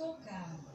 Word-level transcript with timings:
tocar. 0.00 0.69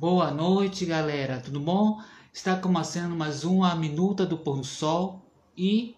Boa 0.00 0.30
noite, 0.30 0.86
galera. 0.86 1.40
Tudo 1.40 1.58
bom? 1.58 2.00
Está 2.32 2.54
começando 2.54 3.16
mais 3.16 3.42
uma 3.42 3.74
minuta 3.74 4.24
do 4.24 4.38
pôr 4.38 4.58
do 4.58 4.64
sol 4.64 5.28
e 5.56 5.96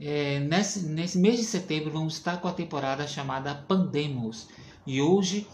é, 0.00 0.40
nesse, 0.40 0.86
nesse 0.86 1.16
mês 1.16 1.36
de 1.36 1.44
setembro 1.44 1.92
vamos 1.92 2.14
estar 2.14 2.40
com 2.40 2.48
a 2.48 2.52
temporada 2.52 3.06
chamada 3.06 3.54
Pandemos 3.54 4.48
e 4.84 5.00
hoje 5.00 5.46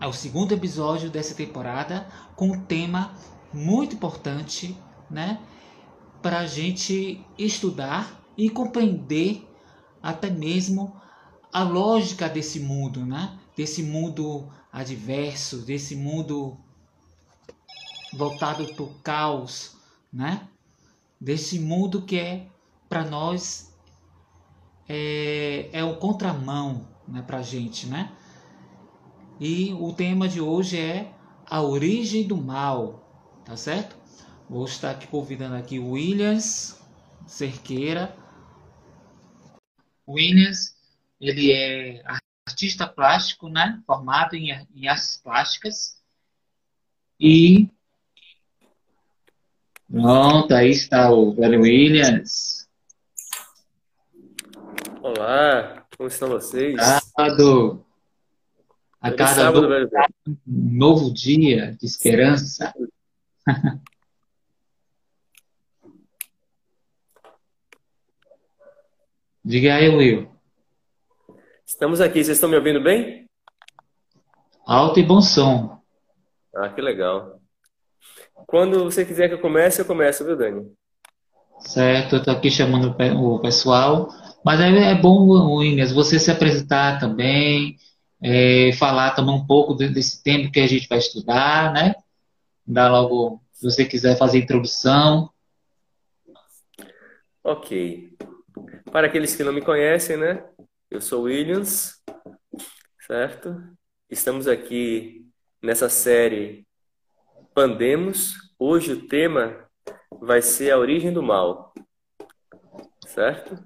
é 0.00 0.06
o 0.06 0.12
segundo 0.12 0.52
episódio 0.52 1.10
dessa 1.10 1.34
temporada 1.34 2.06
com 2.36 2.52
um 2.52 2.60
tema 2.60 3.12
muito 3.52 3.96
importante, 3.96 4.78
né, 5.10 5.40
para 6.22 6.38
a 6.38 6.46
gente 6.46 7.26
estudar 7.36 8.24
e 8.36 8.48
compreender 8.48 9.44
até 10.00 10.30
mesmo 10.30 10.94
a 11.52 11.64
lógica 11.64 12.28
desse 12.28 12.60
mundo, 12.60 13.04
né, 13.04 13.36
desse 13.56 13.82
mundo 13.82 14.48
adverso, 14.72 15.58
desse 15.58 15.96
mundo 15.96 16.63
voltado 18.14 18.66
para 18.74 18.82
o 18.82 18.94
caos, 19.02 19.76
né? 20.12 20.48
Desse 21.20 21.58
mundo 21.58 22.02
que 22.02 22.18
é 22.18 22.46
para 22.88 23.04
nós 23.04 23.74
é, 24.88 25.68
é 25.72 25.84
o 25.84 25.96
contramão, 25.96 26.86
né, 27.08 27.22
para 27.22 27.42
gente, 27.42 27.86
né? 27.86 28.12
E 29.40 29.72
o 29.74 29.92
tema 29.92 30.28
de 30.28 30.40
hoje 30.40 30.78
é 30.78 31.12
a 31.46 31.60
origem 31.60 32.26
do 32.26 32.36
mal, 32.36 33.42
tá 33.44 33.56
certo? 33.56 33.96
Vou 34.48 34.64
estar 34.64 34.90
aqui 34.92 35.06
convidando 35.06 35.56
aqui 35.56 35.78
o 35.78 35.90
Williams 35.90 36.80
Cerqueira. 37.26 38.16
Williams, 40.06 40.76
ele 41.20 41.50
é 41.52 42.02
artista 42.46 42.86
plástico, 42.86 43.48
né? 43.48 43.82
Formado 43.86 44.34
em, 44.36 44.50
em 44.74 44.86
artes 44.86 45.16
plásticas 45.16 45.98
e 47.18 47.68
Pronto, 49.90 50.54
aí 50.54 50.70
está 50.70 51.10
o 51.12 51.32
velho 51.34 51.60
Williams. 51.62 52.68
Olá, 55.02 55.86
como 55.96 56.08
estão 56.08 56.28
vocês? 56.28 56.76
Sábado. 56.80 57.84
A 59.00 59.10
cada 59.12 59.34
sábado, 59.34 59.68
um 60.26 60.36
novo 60.46 61.12
dia 61.12 61.76
de 61.78 61.84
esperança. 61.86 62.72
Diga 69.44 69.74
aí, 69.74 69.90
Will. 69.90 70.32
Estamos 71.66 72.00
aqui, 72.00 72.24
vocês 72.24 72.38
estão 72.38 72.48
me 72.48 72.56
ouvindo 72.56 72.82
bem? 72.82 73.28
Alto 74.66 74.98
e 74.98 75.02
bom 75.02 75.20
som. 75.20 75.78
Ah, 76.56 76.70
que 76.70 76.80
legal. 76.80 77.38
Quando 78.54 78.84
você 78.84 79.04
quiser 79.04 79.26
que 79.26 79.34
eu 79.34 79.40
comece, 79.40 79.82
eu 79.82 79.84
começo, 79.84 80.24
viu, 80.24 80.36
Dani? 80.36 80.72
Certo, 81.58 82.14
eu 82.14 82.18
estou 82.20 82.32
aqui 82.32 82.48
chamando 82.52 82.94
o 83.18 83.40
pessoal. 83.40 84.08
Mas 84.44 84.60
é, 84.60 84.92
é 84.92 84.94
bom, 84.94 85.60
Inês, 85.60 85.90
você 85.90 86.20
se 86.20 86.30
apresentar 86.30 87.00
também, 87.00 87.76
é, 88.22 88.70
falar 88.74 89.10
também 89.10 89.34
um 89.34 89.44
pouco 89.44 89.74
desse 89.74 90.22
tempo 90.22 90.52
que 90.52 90.60
a 90.60 90.68
gente 90.68 90.86
vai 90.86 90.98
estudar, 90.98 91.72
né? 91.72 91.96
Dar 92.64 92.92
logo, 92.92 93.42
se 93.50 93.68
você 93.68 93.84
quiser 93.84 94.16
fazer 94.16 94.38
introdução. 94.38 95.28
Ok. 97.42 98.16
Para 98.92 99.08
aqueles 99.08 99.34
que 99.34 99.42
não 99.42 99.52
me 99.52 99.62
conhecem, 99.62 100.16
né? 100.16 100.44
Eu 100.88 101.00
sou 101.00 101.22
Williams, 101.22 102.00
certo? 103.04 103.60
Estamos 104.08 104.46
aqui 104.46 105.26
nessa 105.60 105.88
série 105.88 106.64
Pandemos. 107.52 108.43
Hoje 108.58 108.92
o 108.92 109.08
tema 109.08 109.68
vai 110.20 110.40
ser 110.40 110.70
a 110.70 110.78
origem 110.78 111.12
do 111.12 111.22
mal, 111.22 111.72
certo? 113.06 113.58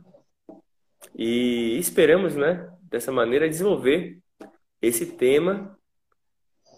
E 1.14 1.76
esperamos, 1.78 2.34
né, 2.34 2.70
dessa 2.82 3.12
maneira 3.12 3.48
desenvolver 3.48 4.18
esse 4.80 5.06
tema 5.06 5.78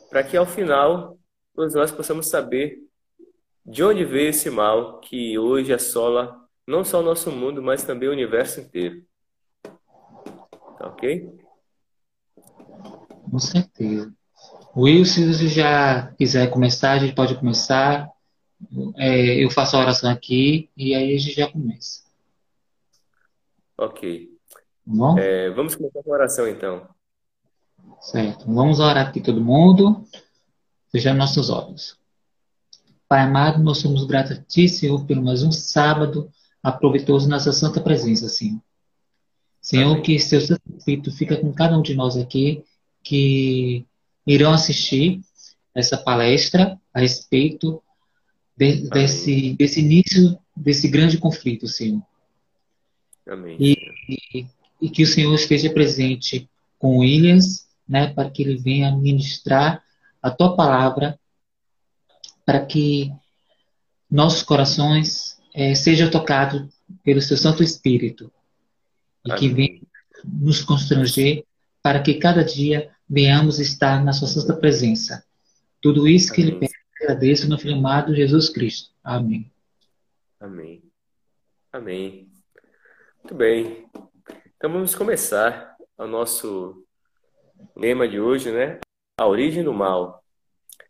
para 0.08 0.24
que 0.24 0.36
ao 0.36 0.46
final 0.46 1.18
todos 1.54 1.74
nós 1.74 1.92
possamos 1.92 2.28
saber 2.28 2.78
de 3.64 3.84
onde 3.84 4.04
veio 4.04 4.30
esse 4.30 4.50
mal 4.50 4.98
que 5.00 5.38
hoje 5.38 5.72
assola 5.72 6.48
não 6.66 6.84
só 6.84 7.00
o 7.00 7.04
nosso 7.04 7.30
mundo, 7.30 7.62
mas 7.62 7.84
também 7.84 8.08
o 8.08 8.12
universo 8.12 8.60
inteiro. 8.60 9.04
Tá 10.78 10.86
ok? 10.86 11.28
Com 13.30 13.38
certeza. 13.38 13.99
Will, 14.82 15.04
se 15.04 15.26
você 15.26 15.46
já 15.48 16.06
quiser 16.12 16.50
começar, 16.50 16.92
a 16.92 16.98
gente 16.98 17.14
pode 17.14 17.34
começar. 17.34 18.10
É, 18.96 19.44
eu 19.44 19.50
faço 19.50 19.76
a 19.76 19.80
oração 19.80 20.10
aqui 20.10 20.70
e 20.76 20.94
aí 20.94 21.14
a 21.14 21.18
gente 21.18 21.34
já 21.34 21.50
começa. 21.50 22.02
Ok. 23.76 24.28
Tá 24.54 24.60
bom? 24.86 25.18
É, 25.18 25.50
vamos 25.50 25.74
começar 25.74 26.02
com 26.02 26.10
a 26.10 26.14
oração 26.14 26.48
então. 26.48 26.88
Certo. 28.00 28.46
Vamos 28.46 28.80
orar 28.80 29.08
aqui 29.08 29.20
todo 29.20 29.44
mundo. 29.44 30.02
Fechando 30.90 31.18
nossos 31.18 31.50
olhos. 31.50 31.98
Pai 33.06 33.20
amado, 33.20 33.62
nós 33.62 33.78
somos 33.78 34.04
gratos 34.04 34.38
a 34.38 34.42
Ti, 34.42 34.68
Senhor, 34.68 35.04
pelo 35.04 35.22
mais 35.22 35.42
um 35.42 35.52
sábado 35.52 36.30
aproveitoso 36.62 37.28
nessa 37.28 37.52
santa 37.52 37.80
presença, 37.80 38.28
Senhor. 38.28 38.60
Senhor, 39.60 39.92
Amém. 39.92 40.02
que 40.02 40.18
Seu 40.18 40.40
Santo 40.40 40.62
Espírito 40.76 41.12
fica 41.12 41.36
com 41.36 41.52
cada 41.52 41.76
um 41.76 41.82
de 41.82 41.94
nós 41.94 42.16
aqui, 42.16 42.64
que 43.02 43.86
irão 44.34 44.52
assistir 44.52 45.20
essa 45.74 45.96
palestra 45.96 46.78
a 46.94 47.00
respeito 47.00 47.82
de, 48.56 48.88
desse, 48.88 49.54
desse 49.54 49.80
início 49.80 50.38
desse 50.56 50.88
grande 50.88 51.18
conflito, 51.18 51.66
Senhor. 51.66 52.02
Amém. 53.26 53.56
E, 53.58 53.76
e, 54.08 54.46
e, 54.82 54.90
que 54.90 55.02
o 55.02 55.06
Senhor 55.06 55.34
esteja 55.34 55.72
presente 55.72 56.48
com 56.78 56.98
Williams, 56.98 57.66
né, 57.88 58.12
para 58.12 58.30
que 58.30 58.42
ele 58.42 58.56
venha 58.56 58.94
ministrar 58.94 59.82
a 60.22 60.30
tua 60.30 60.54
palavra, 60.54 61.18
para 62.44 62.64
que 62.64 63.10
nossos 64.10 64.42
corações 64.42 65.40
é, 65.54 65.74
sejam 65.74 66.10
tocados 66.10 66.68
pelo 67.02 67.22
seu 67.22 67.36
Santo 67.36 67.62
Espírito 67.62 68.30
e 69.24 69.30
Amém. 69.30 69.40
que 69.40 69.48
venha 69.48 69.80
nos 70.24 70.62
constranger 70.62 71.44
para 71.82 72.00
que 72.00 72.14
cada 72.14 72.44
dia 72.44 72.90
venhamos 73.10 73.58
estar 73.58 74.04
na 74.04 74.12
sua 74.12 74.28
santa 74.28 74.54
presença. 74.54 75.24
Tudo 75.82 76.06
isso 76.06 76.32
que 76.32 76.42
Amém. 76.42 76.52
ele 76.52 76.60
pede, 76.60 76.74
agradeço 77.02 77.48
no 77.48 77.58
Filho 77.58 77.74
amado 77.74 78.14
Jesus 78.14 78.48
Cristo. 78.48 78.90
Amém. 79.02 79.50
Amém. 80.38 80.82
Amém. 81.72 82.30
Muito 83.18 83.34
bem. 83.34 83.88
Então 84.56 84.72
vamos 84.72 84.94
começar 84.94 85.76
o 85.98 86.06
nosso 86.06 86.86
lema 87.76 88.06
de 88.06 88.20
hoje, 88.20 88.52
né? 88.52 88.78
A 89.18 89.26
origem 89.26 89.64
do 89.64 89.74
mal. 89.74 90.22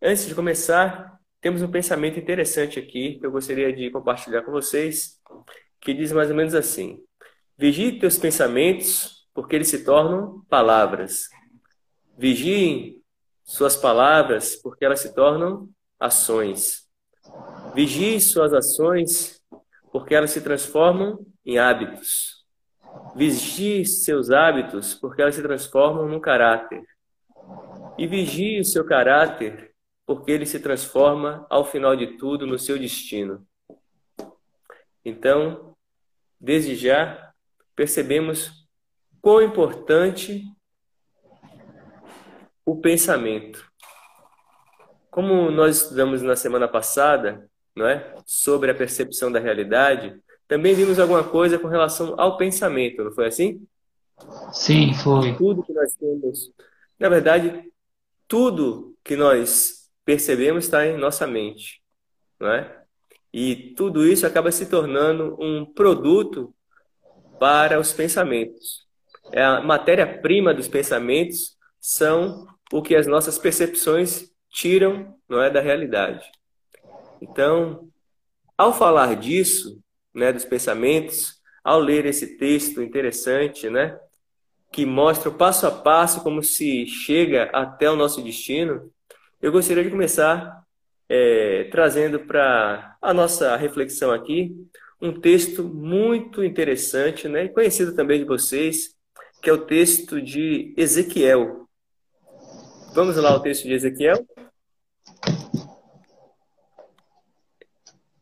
Antes 0.03 0.27
de 0.27 0.35
começar, 0.35 1.19
temos 1.41 1.63
um 1.63 1.71
pensamento 1.71 2.19
interessante 2.19 2.79
aqui 2.79 3.19
que 3.19 3.25
eu 3.25 3.31
gostaria 3.31 3.73
de 3.73 3.91
compartilhar 3.91 4.43
com 4.43 4.53
vocês, 4.53 5.19
que 5.81 5.95
diz 5.95 6.13
mais 6.13 6.31
ou 6.31 6.37
menos 6.37 6.55
assim: 6.55 7.03
Vigie 7.57 7.99
teus 7.99 8.19
pensamentos, 8.19 9.27
porque 9.33 9.57
eles 9.57 9.69
se 9.69 9.85
tornam 9.85 10.45
palavras. 10.49 11.29
Vigiem 12.21 13.03
suas 13.43 13.79
palavras, 13.79 14.55
porque 14.55 14.85
elas 14.85 15.01
se 15.01 15.15
tornam 15.15 15.71
ações. 15.99 16.87
Vigie 17.75 18.21
suas 18.21 18.53
ações, 18.53 19.43
porque 19.91 20.15
elas 20.15 20.31
se 20.31 20.43
transformam 20.43 21.25
em 21.47 21.59
hábitos. 21.59 22.45
Vigie 23.17 23.87
seus 23.87 24.31
hábitos, 24.31 24.95
porque 24.95 25.23
elas 25.23 25.35
se 25.35 25.41
transformam 25.41 26.07
num 26.07 26.21
caráter. 26.21 26.85
E 27.97 28.07
vigie 28.07 28.61
o 28.61 28.67
seu 28.67 28.85
caráter, 28.85 29.75
porque 30.05 30.31
ele 30.31 30.45
se 30.45 30.61
transforma, 30.61 31.47
ao 31.49 31.65
final 31.65 31.97
de 31.97 32.19
tudo, 32.19 32.47
no 32.47 32.59
seu 32.59 32.79
destino. 32.79 33.49
Então, 35.03 35.75
desde 36.39 36.75
já, 36.75 37.33
percebemos 37.75 38.69
quão 39.23 39.41
importante 39.41 40.45
o 42.65 42.81
pensamento. 42.81 43.65
Como 45.11 45.51
nós 45.51 45.83
estudamos 45.83 46.23
na 46.23 46.37
semana 46.37 46.69
passada, 46.69 47.49
não 47.75 47.87
é? 47.87 48.15
Sobre 48.25 48.71
a 48.71 48.75
percepção 48.75 49.31
da 49.31 49.41
realidade, 49.41 50.21
também 50.47 50.75
vimos 50.75 50.99
alguma 50.99 51.25
coisa 51.25 51.59
com 51.59 51.69
relação 51.69 52.15
ao 52.19 52.37
pensamento, 52.37 53.05
não 53.05 53.13
foi 53.13 53.27
assim? 53.27 53.67
Sim, 54.53 54.95
foi. 54.95 55.37
Tudo 55.37 55.63
que 55.63 55.73
nós 55.73 55.95
temos, 55.95 56.53
na 56.99 57.09
verdade, 57.09 57.71
tudo 58.29 58.97
que 59.03 59.17
nós 59.17 59.89
percebemos 60.05 60.65
está 60.65 60.87
em 60.87 60.97
nossa 60.97 61.27
mente, 61.27 61.81
não 62.39 62.53
é? 62.53 62.81
E 63.33 63.75
tudo 63.77 64.07
isso 64.07 64.27
acaba 64.27 64.51
se 64.51 64.67
tornando 64.67 65.37
um 65.41 65.65
produto 65.65 66.55
para 67.39 67.79
os 67.79 67.93
pensamentos. 67.93 68.87
É 69.33 69.43
a 69.43 69.61
matéria-prima 69.61 70.53
dos 70.53 70.67
pensamentos 70.67 71.57
são 71.81 72.47
o 72.73 72.83
que 72.83 72.95
as 72.95 73.07
nossas 73.07 73.39
percepções 73.39 74.31
tiram, 74.51 75.17
não 75.29 75.43
é, 75.43 75.51
da 75.51 75.61
realidade. 75.61 76.31
Então, 77.21 77.89
ao 78.57 78.73
falar 78.77 79.17
disso, 79.17 79.83
né, 80.15 80.33
dos 80.33 80.45
pensamentos, 80.45 81.41
ao 81.65 81.79
ler 81.79 82.07
esse 82.07 82.37
texto 82.37 82.83
interessante, 82.83 83.69
né, 83.69 83.99
que 84.73 84.87
mostra 84.87 85.29
o 85.29 85.35
passo 85.35 85.67
a 85.67 85.71
passo 85.71 86.23
como 86.23 86.43
se 86.43 86.87
chega 86.87 87.45
até 87.53 87.91
o 87.91 87.97
nosso 87.97 88.23
destino, 88.23 88.91
eu 89.41 89.51
gostaria 89.51 89.83
de 89.83 89.91
começar 89.91 90.63
é, 91.09 91.65
trazendo 91.65 92.21
para 92.21 92.97
a 93.01 93.13
nossa 93.13 93.57
reflexão 93.57 94.13
aqui 94.13 94.55
um 95.01 95.19
texto 95.19 95.65
muito 95.65 96.45
interessante, 96.45 97.27
né, 97.27 97.49
conhecido 97.49 97.95
também 97.95 98.19
de 98.19 98.25
vocês, 98.25 98.95
que 99.43 99.49
é 99.49 99.53
o 99.53 99.65
texto 99.65 100.21
de 100.21 100.75
Ezequiel. 100.77 101.67
Vamos 102.93 103.17
lá 103.17 103.37
o 103.37 103.41
texto 103.41 103.69
de 103.69 103.75
Ezequiel? 103.75 104.27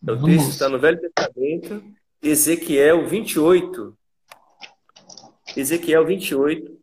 O 0.02 0.24
texto 0.26 0.50
está 0.50 0.68
no 0.68 0.78
Velho 0.78 1.00
Testamento, 1.00 1.82
Ezequiel 2.22 3.06
28. 3.08 3.96
Ezequiel 5.56 6.04
28, 6.04 6.78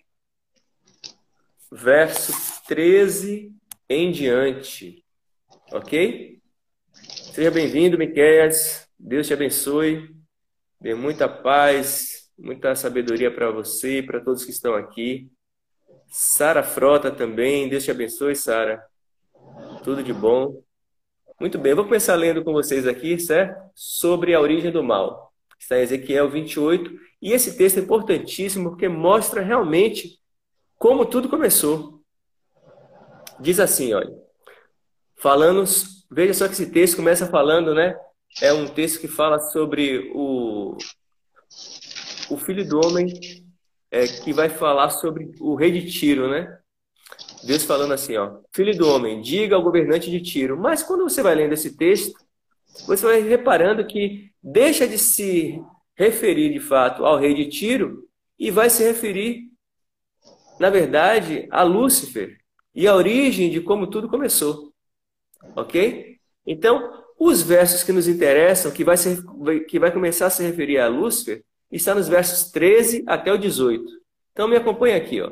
verso 1.71 2.33
13 2.67 3.53
em 3.87 4.11
diante. 4.11 5.05
Ok? 5.71 6.41
Seja 7.33 7.51
bem-vindo, 7.51 7.99
Miqueias. 7.99 8.89
Deus 8.97 9.27
te 9.27 9.33
abençoe. 9.33 10.09
Dê 10.81 10.95
muita 10.95 11.29
paz, 11.29 12.31
muita 12.37 12.75
sabedoria 12.75 13.33
para 13.33 13.51
você 13.51 13.99
e 13.99 14.03
para 14.03 14.19
todos 14.19 14.43
que 14.43 14.51
estão 14.51 14.73
aqui. 14.73 15.31
Sara 16.17 16.63
Frota 16.63 17.11
também. 17.11 17.67
Deus 17.67 17.83
te 17.83 17.91
abençoe, 17.91 18.37
Sara. 18.37 18.81
Tudo 19.83 20.01
de 20.01 20.13
bom. 20.13 20.63
Muito 21.37 21.59
bem, 21.59 21.71
eu 21.71 21.75
vou 21.75 21.83
começar 21.83 22.15
lendo 22.15 22.41
com 22.41 22.53
vocês 22.53 22.87
aqui, 22.87 23.19
certo? 23.19 23.69
Sobre 23.75 24.33
a 24.33 24.39
origem 24.39 24.71
do 24.71 24.81
mal. 24.81 25.33
Está 25.59 25.77
em 25.77 25.81
Ezequiel 25.81 26.29
28. 26.29 26.89
E 27.21 27.33
esse 27.33 27.57
texto 27.57 27.79
é 27.79 27.81
importantíssimo 27.81 28.69
porque 28.69 28.87
mostra 28.87 29.41
realmente 29.41 30.17
como 30.77 31.05
tudo 31.05 31.27
começou. 31.27 32.01
Diz 33.37 33.59
assim, 33.59 33.93
olha. 33.93 34.15
Falando, 35.17 35.65
veja 36.09 36.33
só 36.33 36.47
que 36.47 36.53
esse 36.53 36.71
texto 36.71 36.95
começa 36.95 37.27
falando, 37.27 37.75
né? 37.75 37.93
É 38.41 38.53
um 38.53 38.69
texto 38.69 39.01
que 39.01 39.09
fala 39.09 39.37
sobre 39.37 40.09
o, 40.15 40.77
o 42.29 42.37
filho 42.37 42.65
do 42.65 42.79
homem 42.79 43.44
é, 43.95 44.07
que 44.07 44.33
vai 44.33 44.49
falar 44.49 44.89
sobre 44.89 45.31
o 45.39 45.55
rei 45.55 45.71
de 45.71 45.89
Tiro, 45.89 46.29
né? 46.29 46.59
Deus 47.45 47.63
falando 47.63 47.93
assim, 47.93 48.17
ó, 48.17 48.39
filho 48.51 48.77
do 48.77 48.89
homem, 48.89 49.21
diga 49.21 49.55
ao 49.55 49.63
governante 49.63 50.11
de 50.11 50.19
Tiro. 50.19 50.57
Mas 50.59 50.83
quando 50.83 51.03
você 51.03 51.23
vai 51.23 51.33
lendo 51.33 51.53
esse 51.53 51.77
texto, 51.77 52.19
você 52.85 53.05
vai 53.05 53.21
reparando 53.21 53.85
que 53.87 54.31
deixa 54.43 54.85
de 54.85 54.97
se 54.97 55.61
referir 55.95 56.51
de 56.51 56.59
fato 56.59 57.05
ao 57.05 57.17
rei 57.17 57.33
de 57.33 57.47
Tiro 57.47 58.05
e 58.37 58.51
vai 58.51 58.69
se 58.69 58.83
referir, 58.83 59.49
na 60.59 60.69
verdade, 60.69 61.47
a 61.49 61.63
Lúcifer 61.63 62.37
e 62.73 62.85
a 62.87 62.95
origem 62.95 63.49
de 63.49 63.61
como 63.61 63.87
tudo 63.87 64.09
começou. 64.09 64.73
Ok? 65.55 66.17
Então, 66.45 67.01
os 67.17 67.41
versos 67.41 67.81
que 67.81 67.93
nos 67.93 68.09
interessam, 68.09 68.71
que 68.71 68.83
vai, 68.83 68.97
que 69.69 69.79
vai 69.79 69.91
começar 69.93 70.25
a 70.25 70.29
se 70.29 70.43
referir 70.43 70.79
a 70.79 70.89
Lúcifer, 70.89 71.45
está 71.71 71.95
nos 71.95 72.07
versos 72.07 72.51
13 72.51 73.03
até 73.07 73.31
o 73.31 73.37
18. 73.37 73.83
Então 74.31 74.47
me 74.47 74.55
acompanha 74.55 74.97
aqui, 74.97 75.21
ó. 75.21 75.31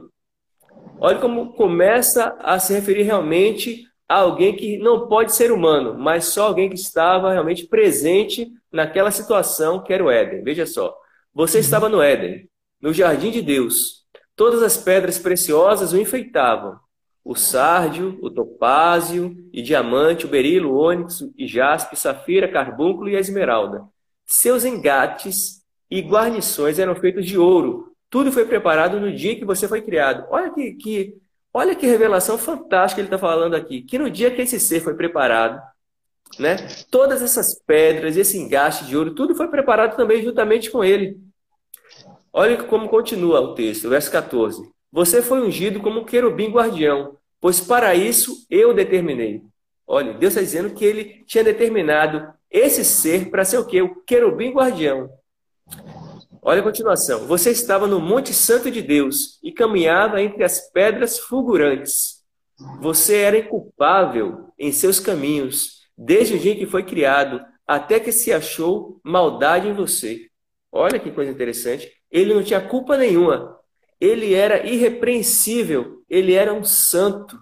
Olha 0.99 1.19
como 1.19 1.53
começa 1.53 2.35
a 2.39 2.59
se 2.59 2.73
referir 2.73 3.03
realmente 3.03 3.83
a 4.07 4.19
alguém 4.19 4.55
que 4.55 4.77
não 4.77 5.07
pode 5.07 5.35
ser 5.35 5.51
humano, 5.51 5.97
mas 5.97 6.25
só 6.25 6.47
alguém 6.47 6.69
que 6.69 6.75
estava 6.75 7.31
realmente 7.31 7.67
presente 7.67 8.51
naquela 8.71 9.11
situação 9.11 9.83
que 9.83 9.91
era 9.91 10.03
o 10.03 10.11
Éden. 10.11 10.43
Veja 10.43 10.65
só. 10.65 10.95
Você 11.33 11.59
estava 11.59 11.89
no 11.89 12.01
Éden, 12.01 12.47
no 12.81 12.93
jardim 12.93 13.31
de 13.31 13.41
Deus. 13.41 14.03
Todas 14.35 14.61
as 14.61 14.77
pedras 14.77 15.17
preciosas 15.17 15.93
o 15.93 15.97
enfeitavam. 15.97 16.79
O 17.23 17.35
sárdio, 17.35 18.19
o 18.21 18.29
topázio 18.29 19.35
e 19.51 19.61
diamante, 19.61 20.25
o 20.25 20.29
berilo, 20.29 20.73
o 20.73 20.77
ônix 20.77 21.21
e 21.37 21.47
jaspe, 21.47 21.95
safira, 21.95 22.51
carbúnculo 22.51 23.09
e 23.09 23.15
a 23.15 23.19
esmeralda. 23.19 23.83
Seus 24.25 24.65
engates 24.65 25.62
e 25.93 26.01
guarnições 26.01 26.79
eram 26.79 26.95
feitos 26.95 27.23
de 27.23 27.37
ouro. 27.37 27.93
Tudo 28.09 28.31
foi 28.31 28.45
preparado 28.45 28.99
no 28.99 29.13
dia 29.13 29.35
que 29.35 29.45
você 29.45 29.67
foi 29.67 29.79
criado. 29.79 30.25
Olha 30.31 30.51
que, 30.51 30.73
que, 30.73 31.15
olha 31.53 31.75
que 31.75 31.85
revelação 31.85 32.35
fantástica 32.35 32.99
ele 32.99 33.05
está 33.05 33.19
falando 33.19 33.53
aqui. 33.53 33.83
Que 33.83 33.99
no 33.99 34.09
dia 34.09 34.31
que 34.31 34.41
esse 34.41 34.59
ser 34.59 34.79
foi 34.79 34.95
preparado, 34.95 35.61
né, 36.39 36.55
todas 36.89 37.21
essas 37.21 37.61
pedras, 37.67 38.17
esse 38.17 38.39
engaste 38.39 38.85
de 38.85 38.97
ouro, 38.97 39.13
tudo 39.13 39.35
foi 39.35 39.47
preparado 39.49 39.95
também 39.95 40.23
juntamente 40.23 40.71
com 40.71 40.83
ele. 40.83 41.15
Olha 42.33 42.63
como 42.63 42.89
continua 42.89 43.39
o 43.39 43.53
texto, 43.53 43.87
verso 43.87 44.11
14. 44.11 44.67
Você 44.91 45.21
foi 45.21 45.41
ungido 45.41 45.79
como 45.79 46.05
querubim 46.05 46.49
guardião, 46.49 47.17
pois 47.39 47.61
para 47.61 47.93
isso 47.93 48.47
eu 48.49 48.73
determinei. 48.73 49.43
Olha, 49.85 50.13
Deus 50.13 50.33
está 50.33 50.41
dizendo 50.41 50.73
que 50.73 50.83
ele 50.83 51.23
tinha 51.27 51.43
determinado 51.43 52.33
esse 52.49 52.83
ser 52.83 53.29
para 53.29 53.45
ser 53.45 53.59
o 53.59 53.65
quê? 53.67 53.83
O 53.83 54.01
querubim 54.03 54.51
guardião. 54.51 55.07
Olha 56.45 56.59
a 56.59 56.63
continuação. 56.63 57.25
Você 57.25 57.51
estava 57.51 57.87
no 57.87 58.01
Monte 58.01 58.33
Santo 58.33 58.69
de 58.69 58.81
Deus 58.81 59.39
e 59.41 59.49
caminhava 59.49 60.21
entre 60.21 60.43
as 60.43 60.59
pedras 60.71 61.17
fulgurantes. 61.17 62.21
Você 62.81 63.17
era 63.17 63.37
inculpável 63.37 64.49
em 64.59 64.71
seus 64.71 64.99
caminhos, 64.99 65.87
desde 65.97 66.35
o 66.35 66.39
dia 66.39 66.55
que 66.55 66.65
foi 66.65 66.83
criado, 66.83 67.41
até 67.65 67.97
que 67.97 68.11
se 68.11 68.33
achou 68.33 68.99
maldade 69.03 69.69
em 69.69 69.73
você. 69.73 70.27
Olha 70.69 70.99
que 70.99 71.11
coisa 71.11 71.31
interessante. 71.31 71.89
Ele 72.11 72.33
não 72.33 72.43
tinha 72.43 72.59
culpa 72.59 72.97
nenhuma. 72.97 73.57
Ele 73.99 74.33
era 74.33 74.67
irrepreensível. 74.67 76.03
Ele 76.09 76.33
era 76.33 76.53
um 76.53 76.65
santo. 76.65 77.39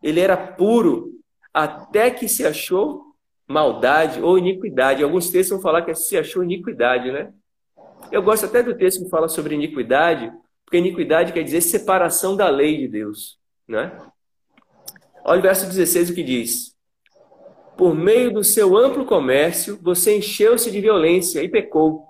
Ele 0.00 0.20
era 0.20 0.36
puro. 0.36 1.10
Até 1.52 2.08
que 2.10 2.28
se 2.28 2.46
achou 2.46 3.02
maldade 3.48 4.22
ou 4.22 4.38
iniquidade. 4.38 5.02
Alguns 5.02 5.28
textos 5.28 5.56
vão 5.56 5.60
falar 5.60 5.82
que 5.82 5.92
se 5.94 6.16
achou 6.16 6.44
iniquidade, 6.44 7.10
né? 7.10 7.32
Eu 8.10 8.22
gosto 8.22 8.46
até 8.46 8.62
do 8.62 8.76
texto 8.76 9.02
que 9.02 9.10
fala 9.10 9.28
sobre 9.28 9.54
iniquidade, 9.54 10.32
porque 10.64 10.78
iniquidade 10.78 11.32
quer 11.32 11.42
dizer 11.42 11.60
separação 11.60 12.36
da 12.36 12.48
lei 12.48 12.78
de 12.78 12.88
Deus. 12.88 13.38
Né? 13.68 13.96
Olha 15.24 15.40
o 15.40 15.42
verso 15.42 15.66
16 15.66 16.10
o 16.10 16.14
que 16.14 16.22
diz. 16.22 16.74
Por 17.76 17.94
meio 17.94 18.32
do 18.32 18.44
seu 18.44 18.76
amplo 18.76 19.04
comércio, 19.04 19.78
você 19.82 20.16
encheu-se 20.16 20.70
de 20.70 20.80
violência 20.80 21.42
e 21.42 21.48
pecou. 21.48 22.06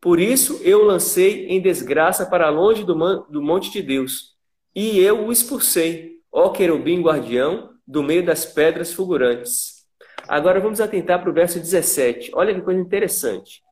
Por 0.00 0.18
isso 0.18 0.60
eu 0.62 0.84
lancei 0.84 1.46
em 1.46 1.60
desgraça 1.60 2.26
para 2.26 2.50
longe 2.50 2.84
do, 2.84 2.94
do 3.30 3.40
monte 3.40 3.70
de 3.70 3.80
Deus, 3.80 4.34
e 4.74 4.98
eu 4.98 5.26
o 5.26 5.32
expulsei, 5.32 6.18
ó 6.32 6.50
querubim 6.50 7.00
guardião, 7.00 7.70
do 7.86 8.02
meio 8.02 8.24
das 8.24 8.44
pedras 8.44 8.92
fulgurantes. 8.92 9.84
Agora 10.26 10.58
vamos 10.58 10.80
atentar 10.80 11.20
para 11.20 11.30
o 11.30 11.34
verso 11.34 11.58
17. 11.60 12.32
Olha 12.34 12.54
que 12.54 12.62
coisa 12.62 12.80
interessante. 12.80 13.62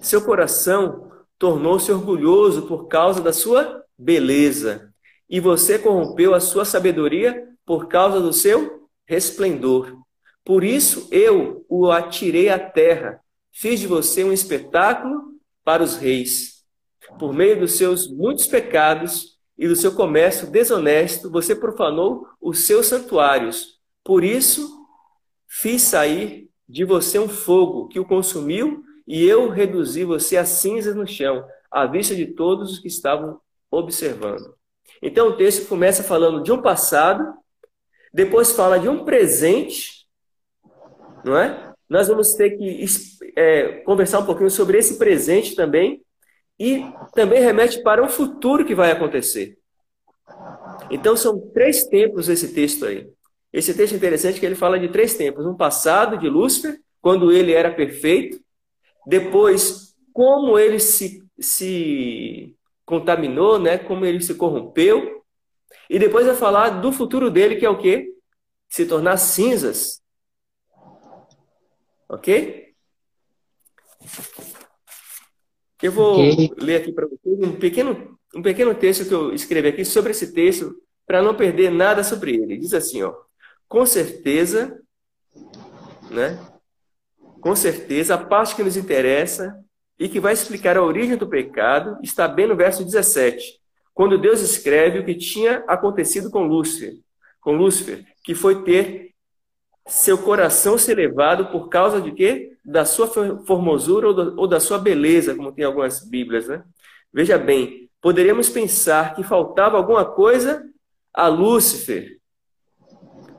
Seu 0.00 0.22
coração 0.22 1.10
tornou-se 1.38 1.90
orgulhoso 1.90 2.66
por 2.66 2.86
causa 2.86 3.20
da 3.20 3.32
sua 3.32 3.82
beleza, 3.98 4.92
e 5.28 5.40
você 5.40 5.78
corrompeu 5.78 6.34
a 6.34 6.40
sua 6.40 6.64
sabedoria 6.64 7.48
por 7.64 7.88
causa 7.88 8.20
do 8.20 8.32
seu 8.32 8.88
resplendor. 9.06 9.96
Por 10.44 10.64
isso 10.64 11.08
eu 11.10 11.64
o 11.68 11.90
atirei 11.90 12.48
à 12.48 12.58
terra, 12.58 13.20
fiz 13.52 13.80
de 13.80 13.86
você 13.86 14.24
um 14.24 14.32
espetáculo 14.32 15.32
para 15.64 15.82
os 15.82 15.96
reis. 15.96 16.64
Por 17.18 17.32
meio 17.32 17.60
dos 17.60 17.72
seus 17.72 18.08
muitos 18.08 18.46
pecados 18.46 19.38
e 19.56 19.68
do 19.68 19.76
seu 19.76 19.94
comércio 19.94 20.50
desonesto, 20.50 21.30
você 21.30 21.54
profanou 21.54 22.26
os 22.40 22.66
seus 22.66 22.86
santuários. 22.86 23.78
Por 24.02 24.24
isso 24.24 24.68
fiz 25.46 25.82
sair 25.82 26.48
de 26.68 26.84
você 26.84 27.18
um 27.18 27.28
fogo 27.28 27.88
que 27.88 28.00
o 28.00 28.04
consumiu 28.04 28.82
e 29.06 29.26
eu 29.26 29.48
reduzi 29.48 30.04
você 30.04 30.36
a 30.36 30.44
cinzas 30.44 30.94
no 30.94 31.06
chão, 31.06 31.44
à 31.70 31.86
vista 31.86 32.14
de 32.14 32.26
todos 32.26 32.72
os 32.72 32.78
que 32.78 32.88
estavam 32.88 33.40
observando. 33.70 34.54
Então 35.00 35.28
o 35.28 35.36
texto 35.36 35.68
começa 35.68 36.02
falando 36.02 36.42
de 36.42 36.52
um 36.52 36.60
passado, 36.60 37.34
depois 38.12 38.52
fala 38.52 38.78
de 38.78 38.88
um 38.88 39.04
presente, 39.04 40.06
não 41.24 41.36
é? 41.36 41.72
Nós 41.88 42.08
vamos 42.08 42.34
ter 42.34 42.56
que 42.56 42.84
é, 43.36 43.80
conversar 43.84 44.20
um 44.20 44.26
pouquinho 44.26 44.50
sobre 44.50 44.78
esse 44.78 44.98
presente 44.98 45.54
também, 45.54 46.02
e 46.58 46.84
também 47.12 47.40
remete 47.40 47.82
para 47.82 48.02
um 48.02 48.08
futuro 48.08 48.64
que 48.64 48.74
vai 48.74 48.92
acontecer. 48.92 49.58
Então 50.90 51.16
são 51.16 51.40
três 51.52 51.84
tempos 51.84 52.28
esse 52.28 52.54
texto 52.54 52.86
aí. 52.86 53.10
Esse 53.52 53.74
texto 53.74 53.94
é 53.94 53.96
interessante 53.96 54.38
que 54.38 54.46
ele 54.46 54.54
fala 54.54 54.78
de 54.78 54.88
três 54.88 55.14
tempos: 55.14 55.44
um 55.44 55.56
passado 55.56 56.16
de 56.16 56.28
Lúcifer, 56.28 56.80
quando 57.00 57.32
ele 57.32 57.52
era 57.52 57.72
perfeito, 57.72 58.40
depois 59.06 59.94
como 60.12 60.58
ele 60.58 60.78
se, 60.78 61.22
se 61.40 62.56
contaminou, 62.84 63.58
né? 63.58 63.78
Como 63.78 64.04
ele 64.04 64.20
se 64.20 64.34
corrompeu, 64.34 65.22
e 65.88 65.98
depois 65.98 66.26
vai 66.26 66.36
falar 66.36 66.80
do 66.80 66.92
futuro 66.92 67.30
dele 67.30 67.56
que 67.56 67.66
é 67.66 67.70
o 67.70 67.78
quê? 67.78 68.14
Se 68.68 68.86
tornar 68.86 69.16
cinzas. 69.16 70.02
Ok? 72.08 72.74
Eu 75.82 75.92
vou 75.92 76.32
okay. 76.32 76.50
ler 76.58 76.76
aqui 76.76 76.92
para 76.92 77.06
vocês 77.06 77.38
um 77.40 77.58
pequeno, 77.58 78.18
um 78.34 78.42
pequeno 78.42 78.74
texto 78.74 79.06
que 79.06 79.14
eu 79.14 79.34
escrevi 79.34 79.68
aqui 79.68 79.84
sobre 79.84 80.12
esse 80.12 80.32
texto, 80.32 80.74
para 81.06 81.22
não 81.22 81.34
perder 81.34 81.70
nada 81.70 82.04
sobre 82.04 82.36
ele. 82.36 82.56
Diz 82.56 82.72
assim, 82.72 83.02
ó. 83.02 83.14
Com 83.68 83.84
certeza, 83.84 84.80
né? 86.10 86.38
Com 87.42 87.56
certeza, 87.56 88.14
a 88.14 88.18
parte 88.18 88.54
que 88.54 88.62
nos 88.62 88.76
interessa 88.76 89.58
e 89.98 90.08
que 90.08 90.20
vai 90.20 90.32
explicar 90.32 90.76
a 90.76 90.82
origem 90.82 91.16
do 91.16 91.26
pecado 91.26 91.98
está 92.00 92.28
bem 92.28 92.46
no 92.46 92.54
verso 92.54 92.84
17, 92.84 93.60
quando 93.92 94.16
Deus 94.16 94.40
escreve 94.40 95.00
o 95.00 95.04
que 95.04 95.16
tinha 95.16 95.64
acontecido 95.66 96.30
com 96.30 96.46
Lúcifer, 96.46 96.94
com 97.40 97.56
Lúcifer, 97.56 98.04
que 98.22 98.32
foi 98.32 98.62
ter 98.62 99.10
seu 99.88 100.16
coração 100.18 100.78
ser 100.78 100.94
levado 100.94 101.46
por 101.46 101.68
causa 101.68 102.00
de 102.00 102.12
quê? 102.12 102.52
Da 102.64 102.84
sua 102.84 103.08
formosura 103.08 104.06
ou 104.06 104.46
da 104.46 104.60
sua 104.60 104.78
beleza, 104.78 105.34
como 105.34 105.50
tem 105.50 105.64
algumas 105.64 106.08
Bíblias, 106.08 106.46
né? 106.46 106.62
Veja 107.12 107.36
bem, 107.36 107.90
poderíamos 108.00 108.48
pensar 108.48 109.16
que 109.16 109.24
faltava 109.24 109.76
alguma 109.76 110.04
coisa 110.04 110.64
a 111.12 111.26
Lúcifer. 111.26 112.20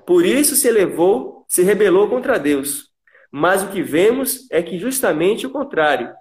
Por 0.06 0.26
isso 0.26 0.58
se 0.58 0.68
elevou, 0.68 1.46
se 1.48 1.64
rebelou 1.64 2.10
contra 2.10 2.38
Deus. 2.38 2.93
Mas 3.36 3.64
o 3.64 3.70
que 3.70 3.82
vemos 3.82 4.46
é 4.52 4.62
que 4.62 4.78
justamente 4.78 5.48
o 5.48 5.50
contrário. 5.50 6.14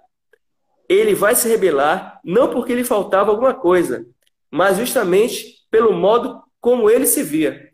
Ele 0.89 1.13
vai 1.13 1.35
se 1.35 1.47
rebelar 1.47 2.19
não 2.25 2.49
porque 2.49 2.73
lhe 2.73 2.83
faltava 2.83 3.29
alguma 3.29 3.53
coisa, 3.53 4.03
mas 4.49 4.77
justamente 4.77 5.59
pelo 5.69 5.93
modo 5.93 6.41
como 6.59 6.89
ele 6.89 7.05
se 7.05 7.21
via. 7.21 7.69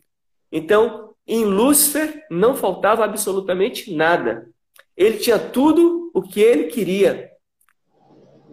Então, 0.51 1.15
em 1.25 1.45
Lúcifer 1.45 2.25
não 2.29 2.53
faltava 2.53 3.05
absolutamente 3.05 3.95
nada. 3.95 4.49
Ele 4.97 5.17
tinha 5.17 5.39
tudo 5.39 6.11
o 6.13 6.21
que 6.21 6.41
ele 6.41 6.65
queria. 6.65 7.31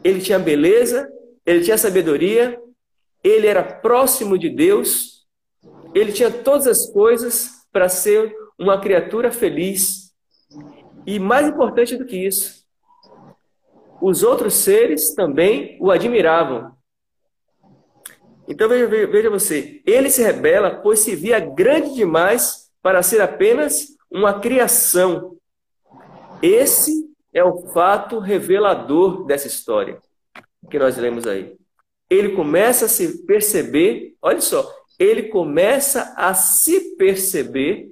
Ele 0.05 0.21
tinha 0.21 0.39
beleza, 0.39 1.11
ele 1.45 1.65
tinha 1.65 1.77
sabedoria, 1.77 2.61
ele 3.25 3.49
era 3.49 3.65
próximo 3.65 4.39
de 4.39 4.49
Deus, 4.49 5.27
ele 5.93 6.13
tinha 6.13 6.31
todas 6.31 6.69
as 6.69 6.87
coisas 6.93 7.67
para 7.73 7.89
ser 7.89 8.33
uma 8.57 8.81
criatura 8.81 9.33
feliz. 9.33 10.06
E 11.07 11.19
mais 11.19 11.47
importante 11.47 11.97
do 11.97 12.05
que 12.05 12.17
isso, 12.17 12.67
os 14.03 14.23
outros 14.23 14.55
seres 14.55 15.15
também 15.15 15.79
o 15.81 15.91
admiravam. 15.91 16.75
Então 18.49 18.69
veja, 18.69 18.87
veja 18.87 19.31
você, 19.31 19.83
ele 19.87 20.11
se 20.11 20.23
rebela, 20.23 20.71
pois 20.83 21.01
se 21.01 21.17
via 21.17 21.41
grande 21.41 21.95
demais 21.95 22.71
para 22.83 23.03
ser 23.03 23.21
apenas 23.21 23.97
uma 24.11 24.41
criação. 24.41 25.37
Esse 26.43 27.07
é 27.33 27.43
o 27.43 27.69
fato 27.69 28.19
revelador 28.19 29.25
dessa 29.25 29.47
história 29.47 30.01
que 30.71 30.79
nós 30.79 30.97
lemos 30.97 31.27
aí. 31.27 31.57
Ele 32.09 32.37
começa 32.37 32.87
a 32.87 32.89
se 32.89 33.25
perceber, 33.25 34.15
olha 34.23 34.41
só, 34.41 34.73
ele 34.99 35.25
começa 35.25 36.15
a 36.17 36.35
se 36.35 36.97
perceber, 36.97 37.91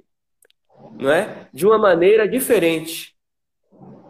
não 0.93 1.11
é? 1.11 1.47
De 1.53 1.65
uma 1.65 1.77
maneira 1.77 2.27
diferente, 2.27 3.15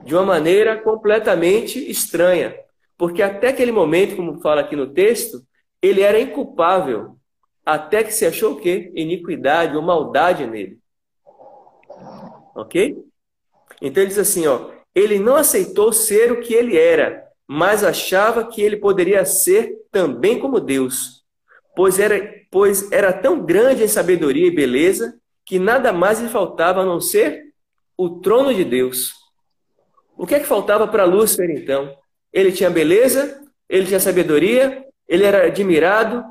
de 0.04 0.14
uma 0.14 0.26
maneira 0.26 0.80
completamente 0.80 1.80
estranha, 1.90 2.56
porque 2.98 3.22
até 3.22 3.50
aquele 3.50 3.72
momento, 3.72 4.16
como 4.16 4.40
fala 4.42 4.62
aqui 4.62 4.76
no 4.76 4.94
texto, 4.94 5.44
ele 5.82 6.02
era 6.02 6.20
inculpável, 6.20 7.18
até 7.66 8.04
que 8.04 8.14
se 8.14 8.26
achou 8.26 8.54
o 8.54 8.60
quê? 8.60 8.92
Iniquidade 8.96 9.76
ou 9.76 9.82
maldade 9.82 10.46
nele. 10.46 10.80
Ok? 12.56 12.98
Então 13.82 14.02
ele 14.02 14.10
diz 14.10 14.20
assim, 14.20 14.48
ó, 14.48 14.70
ele 14.94 15.20
não 15.20 15.36
aceitou 15.36 15.92
ser 15.92 16.32
o 16.32 16.40
que 16.40 16.54
ele 16.54 16.78
era, 16.78 17.28
mas 17.48 17.84
achava 17.84 18.48
que 18.48 18.62
ele 18.62 18.78
poderia 18.78 19.26
ser 19.26 19.76
também 19.92 20.40
como 20.40 20.60
Deus, 20.60 21.24
pois 21.76 22.00
era, 22.00 22.34
pois 22.50 22.92
era 22.92 23.12
tão 23.12 23.44
grande 23.44 23.84
em 23.84 23.88
sabedoria 23.88 24.48
e 24.48 24.56
beleza 24.56 25.20
que 25.46 25.60
nada 25.60 25.94
mais 25.94 26.20
lhe 26.20 26.28
faltava 26.28 26.82
a 26.82 26.86
não 26.86 27.00
ser 27.00 27.54
o 27.98 28.20
trono 28.20 28.54
de 28.54 28.66
Deus. 28.66 29.14
O 30.18 30.26
que 30.26 30.36
é 30.36 30.40
que 30.40 30.46
faltava 30.46 30.88
para 30.88 31.06
Lúcifer 31.06 31.50
então? 31.50 31.96
Ele 32.34 32.52
tinha 32.52 32.70
beleza, 32.70 33.42
ele 33.70 33.86
tinha 33.86 34.00
sabedoria, 34.00 34.86
ele 35.08 35.24
era 35.24 35.46
admirado, 35.46 36.24